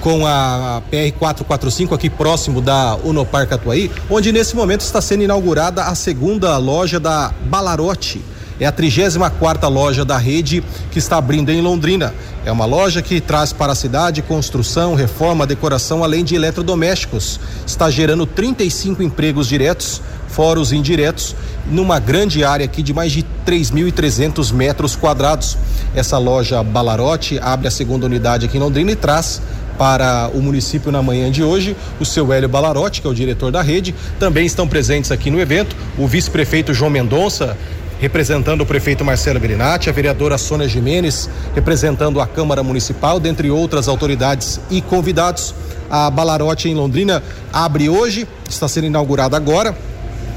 com 0.00 0.26
a 0.26 0.82
PR 0.90 1.16
445 1.16 1.94
aqui 1.94 2.10
próximo 2.10 2.60
da 2.60 2.96
Unopar 3.04 3.46
Catuaí, 3.46 3.88
onde 4.10 4.32
nesse 4.32 4.56
momento 4.56 4.80
está 4.80 5.00
sendo 5.00 5.22
inaugurada 5.22 5.84
a 5.84 5.94
segunda 5.94 6.56
loja 6.56 6.98
da 6.98 7.32
Balarote. 7.44 8.20
É 8.62 8.66
a 8.66 8.70
34 8.70 9.40
quarta 9.40 9.66
loja 9.66 10.04
da 10.04 10.16
rede 10.16 10.62
que 10.92 11.00
está 11.00 11.16
abrindo 11.16 11.50
em 11.50 11.60
Londrina. 11.60 12.14
É 12.44 12.52
uma 12.52 12.64
loja 12.64 13.02
que 13.02 13.20
traz 13.20 13.52
para 13.52 13.72
a 13.72 13.74
cidade 13.74 14.22
construção, 14.22 14.94
reforma, 14.94 15.44
decoração, 15.44 16.04
além 16.04 16.22
de 16.22 16.36
eletrodomésticos. 16.36 17.40
Está 17.66 17.90
gerando 17.90 18.24
35 18.24 19.02
empregos 19.02 19.48
diretos, 19.48 20.00
fora 20.28 20.60
os 20.60 20.72
indiretos, 20.72 21.34
numa 21.68 21.98
grande 21.98 22.44
área 22.44 22.64
aqui 22.64 22.84
de 22.84 22.94
mais 22.94 23.10
de 23.10 23.26
3.300 23.44 24.52
metros 24.52 24.94
quadrados. 24.94 25.58
Essa 25.92 26.16
loja 26.16 26.62
Balarote 26.62 27.40
abre 27.42 27.66
a 27.66 27.70
segunda 27.70 28.06
unidade 28.06 28.46
aqui 28.46 28.58
em 28.58 28.60
Londrina 28.60 28.92
e 28.92 28.96
traz 28.96 29.42
para 29.76 30.30
o 30.32 30.40
município 30.40 30.92
na 30.92 31.02
manhã 31.02 31.32
de 31.32 31.42
hoje, 31.42 31.76
o 31.98 32.04
seu 32.04 32.32
Hélio 32.32 32.48
Balarote, 32.48 33.00
que 33.00 33.08
é 33.08 33.10
o 33.10 33.14
diretor 33.14 33.50
da 33.50 33.60
rede. 33.60 33.92
Também 34.20 34.46
estão 34.46 34.68
presentes 34.68 35.10
aqui 35.10 35.32
no 35.32 35.40
evento 35.40 35.74
o 35.98 36.06
vice-prefeito 36.06 36.72
João 36.72 36.90
Mendonça, 36.90 37.56
representando 38.02 38.62
o 38.62 38.66
prefeito 38.66 39.04
Marcelo 39.04 39.38
Grinati, 39.38 39.88
a 39.88 39.92
vereadora 39.92 40.36
Sônia 40.36 40.66
Jimenez, 40.66 41.30
representando 41.54 42.20
a 42.20 42.26
Câmara 42.26 42.60
Municipal, 42.60 43.20
dentre 43.20 43.48
outras 43.48 43.86
autoridades 43.86 44.58
e 44.68 44.82
convidados. 44.82 45.54
A 45.88 46.10
Balarote 46.10 46.68
em 46.68 46.74
Londrina 46.74 47.22
abre 47.52 47.88
hoje, 47.88 48.26
está 48.48 48.66
sendo 48.66 48.88
inaugurada 48.88 49.36
agora 49.36 49.72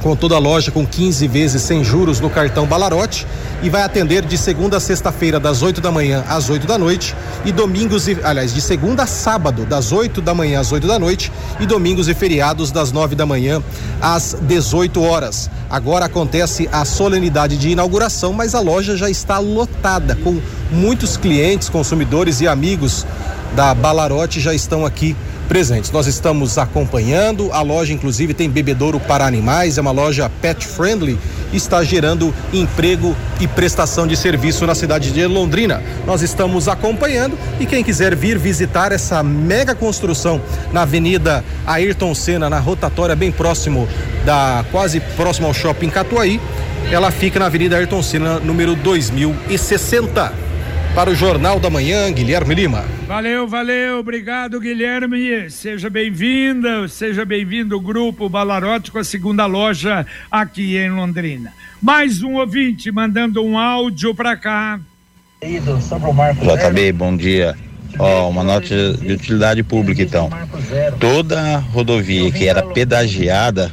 com 0.05 0.15
toda 0.15 0.35
a 0.35 0.39
loja 0.39 0.69
com 0.69 0.85
15 0.85 1.27
vezes 1.27 1.63
sem 1.63 1.83
juros 1.83 2.19
no 2.19 2.29
cartão 2.29 2.67
Balarote 2.67 3.25
e 3.63 3.71
vai 3.71 3.81
atender 3.81 4.23
de 4.23 4.37
segunda 4.37 4.77
a 4.77 4.79
sexta-feira 4.79 5.39
das 5.39 5.63
8 5.63 5.81
da 5.81 5.91
manhã 5.91 6.23
às 6.29 6.47
8 6.47 6.67
da 6.67 6.77
noite 6.77 7.15
e 7.43 7.51
domingos 7.51 8.07
e 8.07 8.15
aliás 8.23 8.53
de 8.53 8.61
segunda 8.61 9.01
a 9.01 9.07
sábado 9.07 9.65
das 9.65 9.91
8 9.91 10.21
da 10.21 10.31
manhã 10.31 10.59
às 10.59 10.71
8 10.71 10.85
da 10.85 10.99
noite 10.99 11.31
e 11.59 11.65
domingos 11.65 12.07
e 12.07 12.13
feriados 12.13 12.69
das 12.69 12.91
9 12.91 13.15
da 13.15 13.25
manhã 13.25 13.63
às 13.99 14.37
18 14.39 15.01
horas. 15.01 15.49
Agora 15.71 16.05
acontece 16.05 16.69
a 16.71 16.85
solenidade 16.85 17.57
de 17.57 17.69
inauguração, 17.69 18.31
mas 18.31 18.53
a 18.53 18.59
loja 18.59 18.95
já 18.95 19.09
está 19.09 19.39
lotada 19.39 20.15
com 20.17 20.39
muitos 20.69 21.17
clientes, 21.17 21.67
consumidores 21.67 22.41
e 22.41 22.47
amigos 22.47 23.07
da 23.55 23.73
Balarote 23.73 24.39
já 24.39 24.53
estão 24.53 24.85
aqui 24.85 25.15
presentes. 25.47 25.91
Nós 25.91 26.07
estamos 26.07 26.57
acompanhando, 26.57 27.51
a 27.51 27.61
loja 27.61 27.93
inclusive 27.93 28.33
tem 28.33 28.49
bebedouro 28.49 28.99
para 28.99 29.25
animais, 29.25 29.77
é 29.77 29.81
uma 29.81 29.91
loja 29.91 30.29
pet 30.41 30.65
friendly, 30.65 31.17
está 31.53 31.83
gerando 31.83 32.33
emprego 32.51 33.15
e 33.39 33.47
prestação 33.47 34.05
de 34.05 34.17
serviço 34.17 34.65
na 34.65 34.75
cidade 34.75 35.11
de 35.11 35.25
Londrina. 35.25 35.81
Nós 36.05 36.21
estamos 36.21 36.67
acompanhando 36.67 37.37
e 37.59 37.65
quem 37.65 37.83
quiser 37.83 38.15
vir 38.15 38.37
visitar 38.37 38.91
essa 38.91 39.23
mega 39.23 39.73
construção 39.73 40.41
na 40.71 40.81
Avenida 40.81 41.43
Ayrton 41.65 42.13
Senna, 42.13 42.49
na 42.49 42.59
rotatória 42.59 43.15
bem 43.15 43.31
próximo 43.31 43.87
da 44.25 44.65
quase 44.71 44.99
próximo 44.99 45.47
ao 45.47 45.53
shopping 45.53 45.89
Catuaí, 45.89 46.41
ela 46.91 47.11
fica 47.11 47.39
na 47.39 47.45
Avenida 47.47 47.77
Ayrton 47.77 48.03
Senna, 48.03 48.39
número 48.39 48.75
2060. 48.75 50.44
Para 50.95 51.09
o 51.09 51.15
Jornal 51.15 51.59
da 51.59 51.69
Manhã, 51.69 52.09
Guilherme 52.09 52.55
Lima. 52.55 52.85
Valeu, 53.05 53.45
valeu, 53.45 53.99
obrigado 53.99 54.61
Guilherme. 54.61 55.49
Seja 55.49 55.89
bem-vinda, 55.89 56.87
seja 56.87 57.25
bem-vindo 57.25 57.75
o 57.75 57.81
grupo 57.81 58.29
Balarote 58.29 58.93
com 58.93 58.97
a 58.97 59.03
segunda 59.03 59.45
loja 59.45 60.07
aqui 60.31 60.77
em 60.77 60.89
Londrina. 60.89 61.51
Mais 61.81 62.23
um 62.23 62.35
ouvinte 62.35 62.93
mandando 62.93 63.43
um 63.43 63.57
áudio 63.57 64.15
para 64.15 64.37
cá. 64.37 64.79
JB, 65.43 66.93
bom 66.93 67.17
dia. 67.17 67.57
Ó, 67.99 68.29
uma 68.29 68.43
nota 68.43 68.93
de 68.93 69.11
utilidade 69.11 69.63
pública 69.63 70.01
então. 70.01 70.29
Toda 70.97 71.57
rodovia 71.57 72.31
que 72.31 72.47
era 72.47 72.63
pedagiada, 72.63 73.69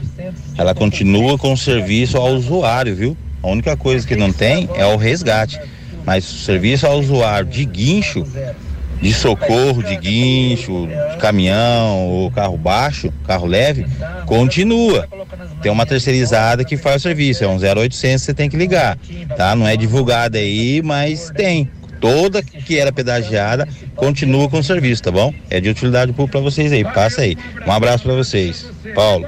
ela 0.58 0.74
continua 0.74 1.38
com 1.38 1.56
serviço 1.56 2.16
ao 2.16 2.35
usuário, 2.35 2.96
viu? 2.96 3.16
A 3.40 3.46
única 3.48 3.76
coisa 3.76 4.04
que 4.04 4.16
não 4.16 4.32
tem 4.32 4.68
é 4.74 4.85
o 4.87 4.96
resgate. 4.96 5.61
Mas 6.04 6.24
serviço 6.24 6.86
ao 6.86 6.98
usuário 6.98 7.46
de 7.46 7.64
guincho, 7.64 8.26
de 9.00 9.12
socorro 9.12 9.82
de 9.82 9.96
guincho, 9.96 10.86
de 10.86 11.16
caminhão 11.18 12.08
ou 12.08 12.30
carro 12.30 12.56
baixo, 12.56 13.12
carro 13.26 13.46
leve, 13.46 13.86
continua. 14.26 15.08
Tem 15.60 15.70
uma 15.70 15.84
terceirizada 15.84 16.64
que 16.64 16.76
faz 16.76 16.96
o 16.96 17.00
serviço, 17.00 17.44
é 17.44 17.48
um 17.48 17.56
0800 17.56 18.22
você 18.22 18.32
tem 18.32 18.48
que 18.48 18.56
ligar, 18.56 18.96
tá? 19.36 19.54
Não 19.56 19.66
é 19.66 19.76
divulgado 19.76 20.38
aí, 20.38 20.80
mas 20.82 21.30
tem. 21.30 21.68
Toda 22.00 22.42
que 22.42 22.80
era 22.80 22.92
pedagiada 22.92 23.68
continua 23.94 24.48
com 24.48 24.58
o 24.58 24.64
serviço, 24.64 25.04
tá 25.04 25.12
bom? 25.12 25.32
É 25.48 25.60
de 25.60 25.68
utilidade 25.68 26.12
pública 26.12 26.38
para 26.38 26.40
vocês 26.40 26.72
aí, 26.72 26.82
passa 26.82 27.20
aí. 27.20 27.36
Um 27.64 27.70
abraço 27.70 28.02
para 28.02 28.14
vocês. 28.14 28.66
Paulo. 28.92 29.24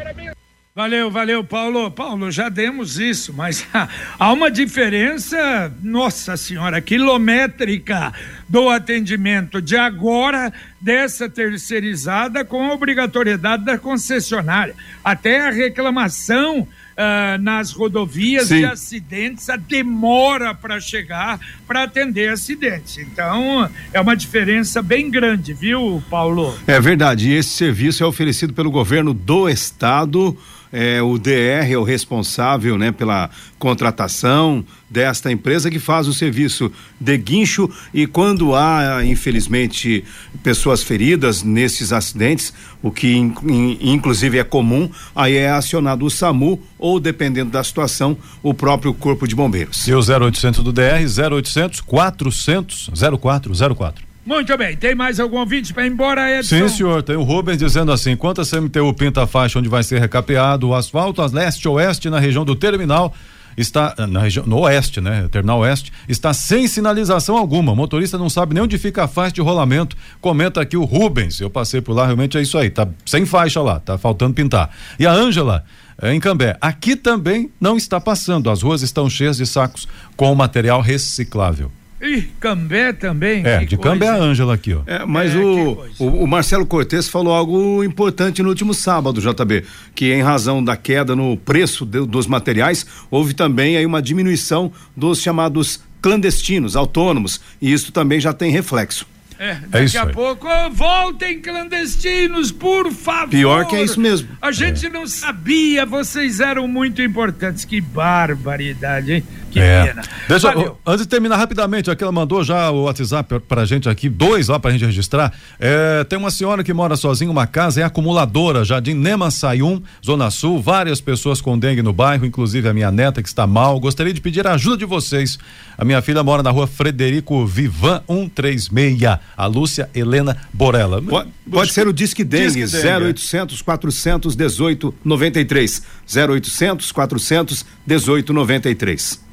Valeu, 0.77 1.09
valeu, 1.09 1.45
Paulo. 1.45 1.89
Paulo, 1.89 2.33
já 2.33 2.49
demos 2.49 2.99
isso, 2.99 3.33
mas 3.33 3.65
há 4.19 4.33
uma 4.33 4.51
diferença, 4.51 5.73
nossa 5.81 6.37
senhora, 6.37 6.81
quilométrica 6.81 8.13
do 8.49 8.69
atendimento 8.69 9.63
de 9.63 9.77
agora 9.77 10.53
dessa 10.81 11.29
terceirizada 11.29 12.45
com 12.45 12.61
a 12.61 12.75
obrigatoriedade 12.75 13.65
da 13.65 13.79
concessionária. 13.79 14.75
Até 15.05 15.47
a 15.47 15.51
reclamação 15.51 16.67
Uh, 16.95 17.43
nas 17.43 17.73
rodovias 17.73 18.47
Sim. 18.47 18.59
de 18.59 18.67
acidentes, 18.67 19.51
a 19.51 19.57
demora 19.57 20.55
para 20.55 20.79
chegar 20.79 21.41
para 21.67 21.83
atender 21.83 22.31
acidentes. 22.31 22.99
Então, 22.99 23.69
é 23.93 24.01
uma 24.01 24.15
diferença 24.15 24.81
bem 24.81 25.11
grande, 25.11 25.53
viu, 25.53 26.01
Paulo? 26.09 26.57
É 26.69 26.81
verdade. 26.81 27.31
E 27.31 27.33
esse 27.33 27.49
serviço 27.49 28.05
é 28.05 28.07
oferecido 28.07 28.53
pelo 28.53 28.71
governo 28.71 29.13
do 29.13 29.49
estado 29.49 30.39
é, 30.77 31.01
o 31.01 31.17
DR 31.17 31.71
é 31.71 31.79
o 31.79 31.85
responsável, 31.85 32.77
né, 32.77 32.91
pela 32.91 33.31
contratação 33.61 34.65
desta 34.91 35.31
empresa 35.31 35.71
que 35.71 35.79
faz 35.79 36.09
o 36.09 36.13
serviço 36.13 36.71
de 37.01 37.17
guincho 37.17 37.71
e 37.95 38.09
quando 38.09 38.57
há, 38.57 39.05
infelizmente, 39.05 40.05
pessoas 40.43 40.83
feridas 40.83 41.45
nesses 41.45 41.93
acidentes, 41.93 42.53
o 42.83 42.91
que 42.91 43.15
in, 43.15 43.33
in, 43.45 43.79
inclusive 43.93 44.37
é 44.37 44.45
comum, 44.45 44.91
aí 45.15 45.37
é 45.37 45.51
acionado 45.51 46.05
o 46.05 46.11
SAMU 46.11 46.61
ou, 46.77 46.99
dependendo 46.99 47.53
da 47.53 47.63
situação, 47.63 48.17
o 48.43 48.53
próprio 48.53 48.93
Corpo 48.93 49.29
de 49.29 49.35
Bombeiros. 49.37 49.87
E 49.87 49.95
o 49.95 50.01
0800 50.01 50.65
do 50.65 50.73
DR, 50.73 51.05
0800 51.07 51.81
400 51.83 52.91
0404. 53.21 54.14
Muito 54.27 54.57
bem, 54.57 54.75
tem 54.75 54.95
mais 54.95 55.21
algum 55.21 55.39
ouvinte 55.39 55.75
para 55.75 55.87
ir 55.87 55.93
embora, 55.93 56.39
Edson? 56.39 56.57
Sim, 56.57 56.69
senhor. 56.69 57.03
Tem 57.03 57.15
o 57.15 57.23
Rubens 57.23 57.59
dizendo 57.59 57.93
assim: 57.93 58.17
quanto 58.17 58.41
a 58.41 58.45
CMTU 58.45 58.95
pinta 58.95 59.23
a 59.23 59.27
faixa 59.27 59.59
onde 59.59 59.69
vai 59.69 59.83
ser 59.83 60.01
recapeado 60.01 60.69
o 60.69 60.75
asfalto, 60.75 61.21
a 61.21 61.27
leste-oeste 61.27 62.09
na 62.09 62.19
região 62.19 62.45
do 62.45 62.57
terminal 62.57 63.15
está 63.57 63.95
na 64.09 64.21
região 64.21 64.47
no 64.47 64.61
oeste, 64.61 65.01
né? 65.01 65.29
Terminal 65.31 65.61
Oeste 65.61 65.93
está 66.09 66.33
sem 66.33 66.67
sinalização 66.67 67.37
alguma. 67.37 67.73
O 67.73 67.77
motorista 67.77 68.19
não 68.19 68.29
sabe 68.29 68.55
nem 68.55 68.63
onde 68.63 68.79
fica 68.79 69.05
a 69.05 69.09
faixa 69.09 69.35
de 69.35 69.41
rolamento. 69.41 69.97
Comenta 70.21 70.61
aqui 70.61 70.77
o 70.77 70.85
Rubens. 70.85 71.41
Eu 71.41 71.51
passei 71.51 71.81
por 71.81 71.93
lá, 71.93 72.07
realmente 72.07 72.37
é 72.37 72.43
isso 72.43 72.59
aí. 72.59 72.71
Tá 72.71 72.89
sem 73.07 73.25
faixa 73.25 73.61
lá, 73.61 73.79
tá 73.79 73.97
faltando 73.99 74.35
pintar. 74.35 74.71
E 74.99 75.07
a 75.07 75.13
Ângela 75.13 75.65
em 76.03 76.19
Cambé. 76.19 76.57
Aqui 76.61 76.97
também 76.97 77.51
não 77.61 77.77
está 77.77 78.01
passando. 78.01 78.51
As 78.51 78.63
ruas 78.63 78.83
estão 78.83 79.09
cheias 79.09 79.37
de 79.37 79.47
sacos 79.47 79.87
com 80.17 80.35
material 80.35 80.81
reciclável. 80.81 81.71
Ih, 82.01 82.29
Cambé 82.41 82.93
também. 82.93 83.47
É, 83.47 83.65
de 83.65 83.77
Cambé 83.79 84.09
a 84.09 84.17
Ângela 84.17 84.55
aqui, 84.55 84.75
ó. 84.75 84.83
É, 84.87 85.05
mas 85.07 85.35
é, 85.35 85.39
o, 85.39 85.87
o, 85.99 86.25
o, 86.25 86.27
Marcelo 86.27 86.67
Cortes 86.67 87.09
falou 87.09 87.33
algo 87.33 87.83
importante 87.83 88.43
no 88.43 88.49
último 88.49 88.75
sábado, 88.75 89.21
JB, 89.21 89.65
que 89.95 90.13
em 90.13 90.23
razão 90.23 90.63
da 90.63 90.77
queda 90.77 91.17
no 91.17 91.37
preço 91.37 91.87
de, 91.87 92.05
dos 92.07 92.27
materiais, 92.27 92.85
houve 93.11 93.33
também 93.33 93.77
aí 93.77 93.87
uma 93.87 94.03
diminuição 94.03 94.73
dos 94.97 95.21
chamados 95.21 95.81
clandestinos, 96.03 96.77
autônomos, 96.77 97.41
e 97.63 97.73
isso 97.73 97.91
também 97.91 98.21
já 98.21 98.33
tem 98.33 98.51
reflexo. 98.51 99.07
É, 99.39 99.57
daqui 99.69 99.97
é 99.97 100.01
a 100.01 100.07
pouco, 100.07 100.47
oh, 100.47 100.71
voltem 100.71 101.41
clandestinos, 101.41 102.53
por 102.53 102.93
favor. 102.93 103.31
Pior 103.31 103.67
que 103.67 103.75
é 103.75 103.83
isso 103.83 104.01
mesmo. 104.01 104.29
A 104.41 104.53
gente 104.53 104.87
é. 104.87 104.89
não 104.89 105.07
sabia, 105.07 105.85
vocês 105.85 106.39
eram 106.41 106.69
muito 106.69 107.03
importantes. 107.03 107.65
Que 107.65 107.81
barbaridade, 107.81 109.13
hein? 109.13 109.25
Que 109.55 109.61
é. 109.61 109.87
pena. 109.87 110.03
Deixa, 110.29 110.51
eu, 110.51 110.77
antes 110.85 111.03
de 111.03 111.09
terminar 111.09 111.37
rapidamente, 111.37 111.89
aqui 111.89 112.03
ela 112.03 112.11
mandou 112.11 112.43
já 112.43 112.73
o 112.73 112.83
WhatsApp 112.83 113.39
pra 113.39 113.65
gente 113.65 113.89
aqui, 113.89 114.09
dois 114.09 114.49
lá 114.49 114.59
pra 114.59 114.73
gente 114.73 114.85
registrar. 114.85 115.33
É, 115.61 116.03
tem 116.03 116.19
uma 116.19 116.33
senhora 116.33 116.65
que 116.65 116.75
mora 116.75 116.97
sozinha 116.97 117.29
em 117.29 117.31
uma 117.31 117.47
casa, 117.47 117.81
é 117.81 117.85
acumuladora, 117.85 118.65
Jardim 118.65 118.95
Nema 118.95 119.31
Sayum, 119.31 119.81
Zona 120.05 120.29
Sul, 120.33 120.61
várias 120.61 121.01
pessoas 121.01 121.41
com 121.41 121.57
dengue 121.57 121.83
no 121.83 121.93
bairro, 121.93 122.27
inclusive 122.27 122.69
a 122.69 122.75
minha 122.75 122.91
neta 122.91 123.23
que 123.23 123.29
está 123.29 123.47
mal. 123.47 123.79
Gostaria 123.79 124.13
de 124.13 124.21
pedir 124.21 124.45
a 124.45 124.55
ajuda 124.55 124.79
de 124.79 124.85
vocês. 124.85 125.39
A 125.79 125.85
minha 125.85 126.03
filha 126.03 126.25
mora 126.25 126.43
na 126.43 126.51
rua 126.51 126.67
Frederico 126.67 127.47
Vivan 127.47 128.03
136, 128.09 129.21
a 129.37 129.47
Lúcia 129.47 129.89
Helena 129.95 130.37
Borella. 130.53 131.01
Pode, 131.01 131.31
pode 131.49 131.73
ser 131.73 131.87
o 131.87 131.93
Disque 131.93 132.25
Dengue, 132.25 132.65
Disque 132.65 132.83
Dengue 132.83 133.11
0800 133.11 133.63
418 133.63 134.95
93. 135.05 135.83
0800 136.13 136.91
418 136.91 138.33
93. 138.33 139.25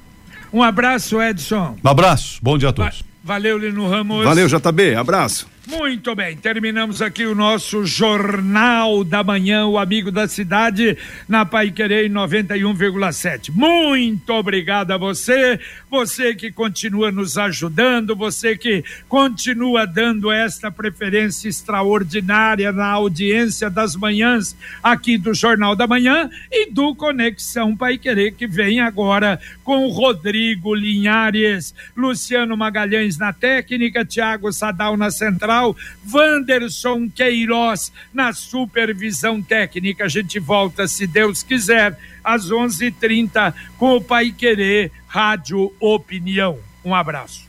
Um 0.54 0.62
abraço, 0.62 1.22
Edson. 1.22 1.78
Um 1.84 1.90
abraço, 1.90 2.40
bom 2.42 2.58
dia 2.58 2.70
a 2.70 2.74
todos. 2.74 3.00
Va 3.24 3.34
valeu, 3.36 3.58
Lino 3.58 3.88
Ramos. 3.90 4.24
Valeu, 4.26 4.48
JB, 4.48 4.96
abraço. 4.96 5.48
Muito 5.68 6.16
bem, 6.16 6.36
terminamos 6.36 7.04
aqui 7.04 7.24
o 7.24 7.36
nosso 7.36 7.86
Jornal 7.86 9.04
da 9.04 9.24
Manhã, 9.24 9.68
o 9.68 9.78
Amigo 9.78 10.12
da 10.12 10.28
Cidade, 10.28 10.98
na 11.30 11.46
Pai 11.46 11.70
Querer 11.70 12.10
91,7. 12.10 13.52
Muito 13.54 14.34
obrigado 14.34 14.90
a 14.90 14.98
você, 14.98 15.60
você 15.88 16.34
que 16.34 16.52
continua 16.52 17.12
nos 17.12 17.38
ajudando, 17.38 18.16
você 18.16 18.58
que 18.58 18.84
continua 19.08 19.86
dando 19.86 20.32
esta 20.32 20.72
preferência 20.72 21.48
extraordinária 21.48 22.72
na 22.72 22.88
audiência 22.88 23.70
das 23.70 23.96
manhãs 23.96 24.58
aqui 24.82 25.16
do 25.16 25.32
Jornal 25.32 25.76
da 25.76 25.86
Manhã 25.86 26.28
e 26.52 26.72
do 26.72 26.96
Conexão 26.96 27.78
Pai 27.78 28.00
Querer, 28.00 28.34
que 28.34 28.48
vem 28.48 28.80
agora 28.80 29.40
com 29.64 29.88
Rodrigo 29.90 30.74
Linhares, 30.74 31.76
Luciano 31.96 32.58
Magalhães 32.58 33.20
na 33.20 33.32
técnica, 33.32 34.04
Tiago 34.04 34.52
Sadal 34.52 34.98
na 34.98 35.12
central 35.12 35.51
Central, 35.52 35.76
Wanderson 36.12 37.08
Queiroz 37.10 37.92
na 38.14 38.32
supervisão 38.32 39.42
técnica. 39.42 40.06
A 40.06 40.08
gente 40.08 40.40
volta, 40.40 40.88
se 40.88 41.06
Deus 41.06 41.44
quiser, 41.44 41.98
às 42.24 42.50
11:30 42.50 43.54
com 43.78 43.98
o 43.98 44.02
Pai 44.02 44.32
Querer 44.32 44.92
Rádio 45.08 45.74
Opinião. 45.80 46.58
Um 46.84 46.96
abraço. 46.96 47.48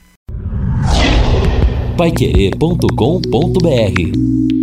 Paiquerê.com.br 1.97 4.62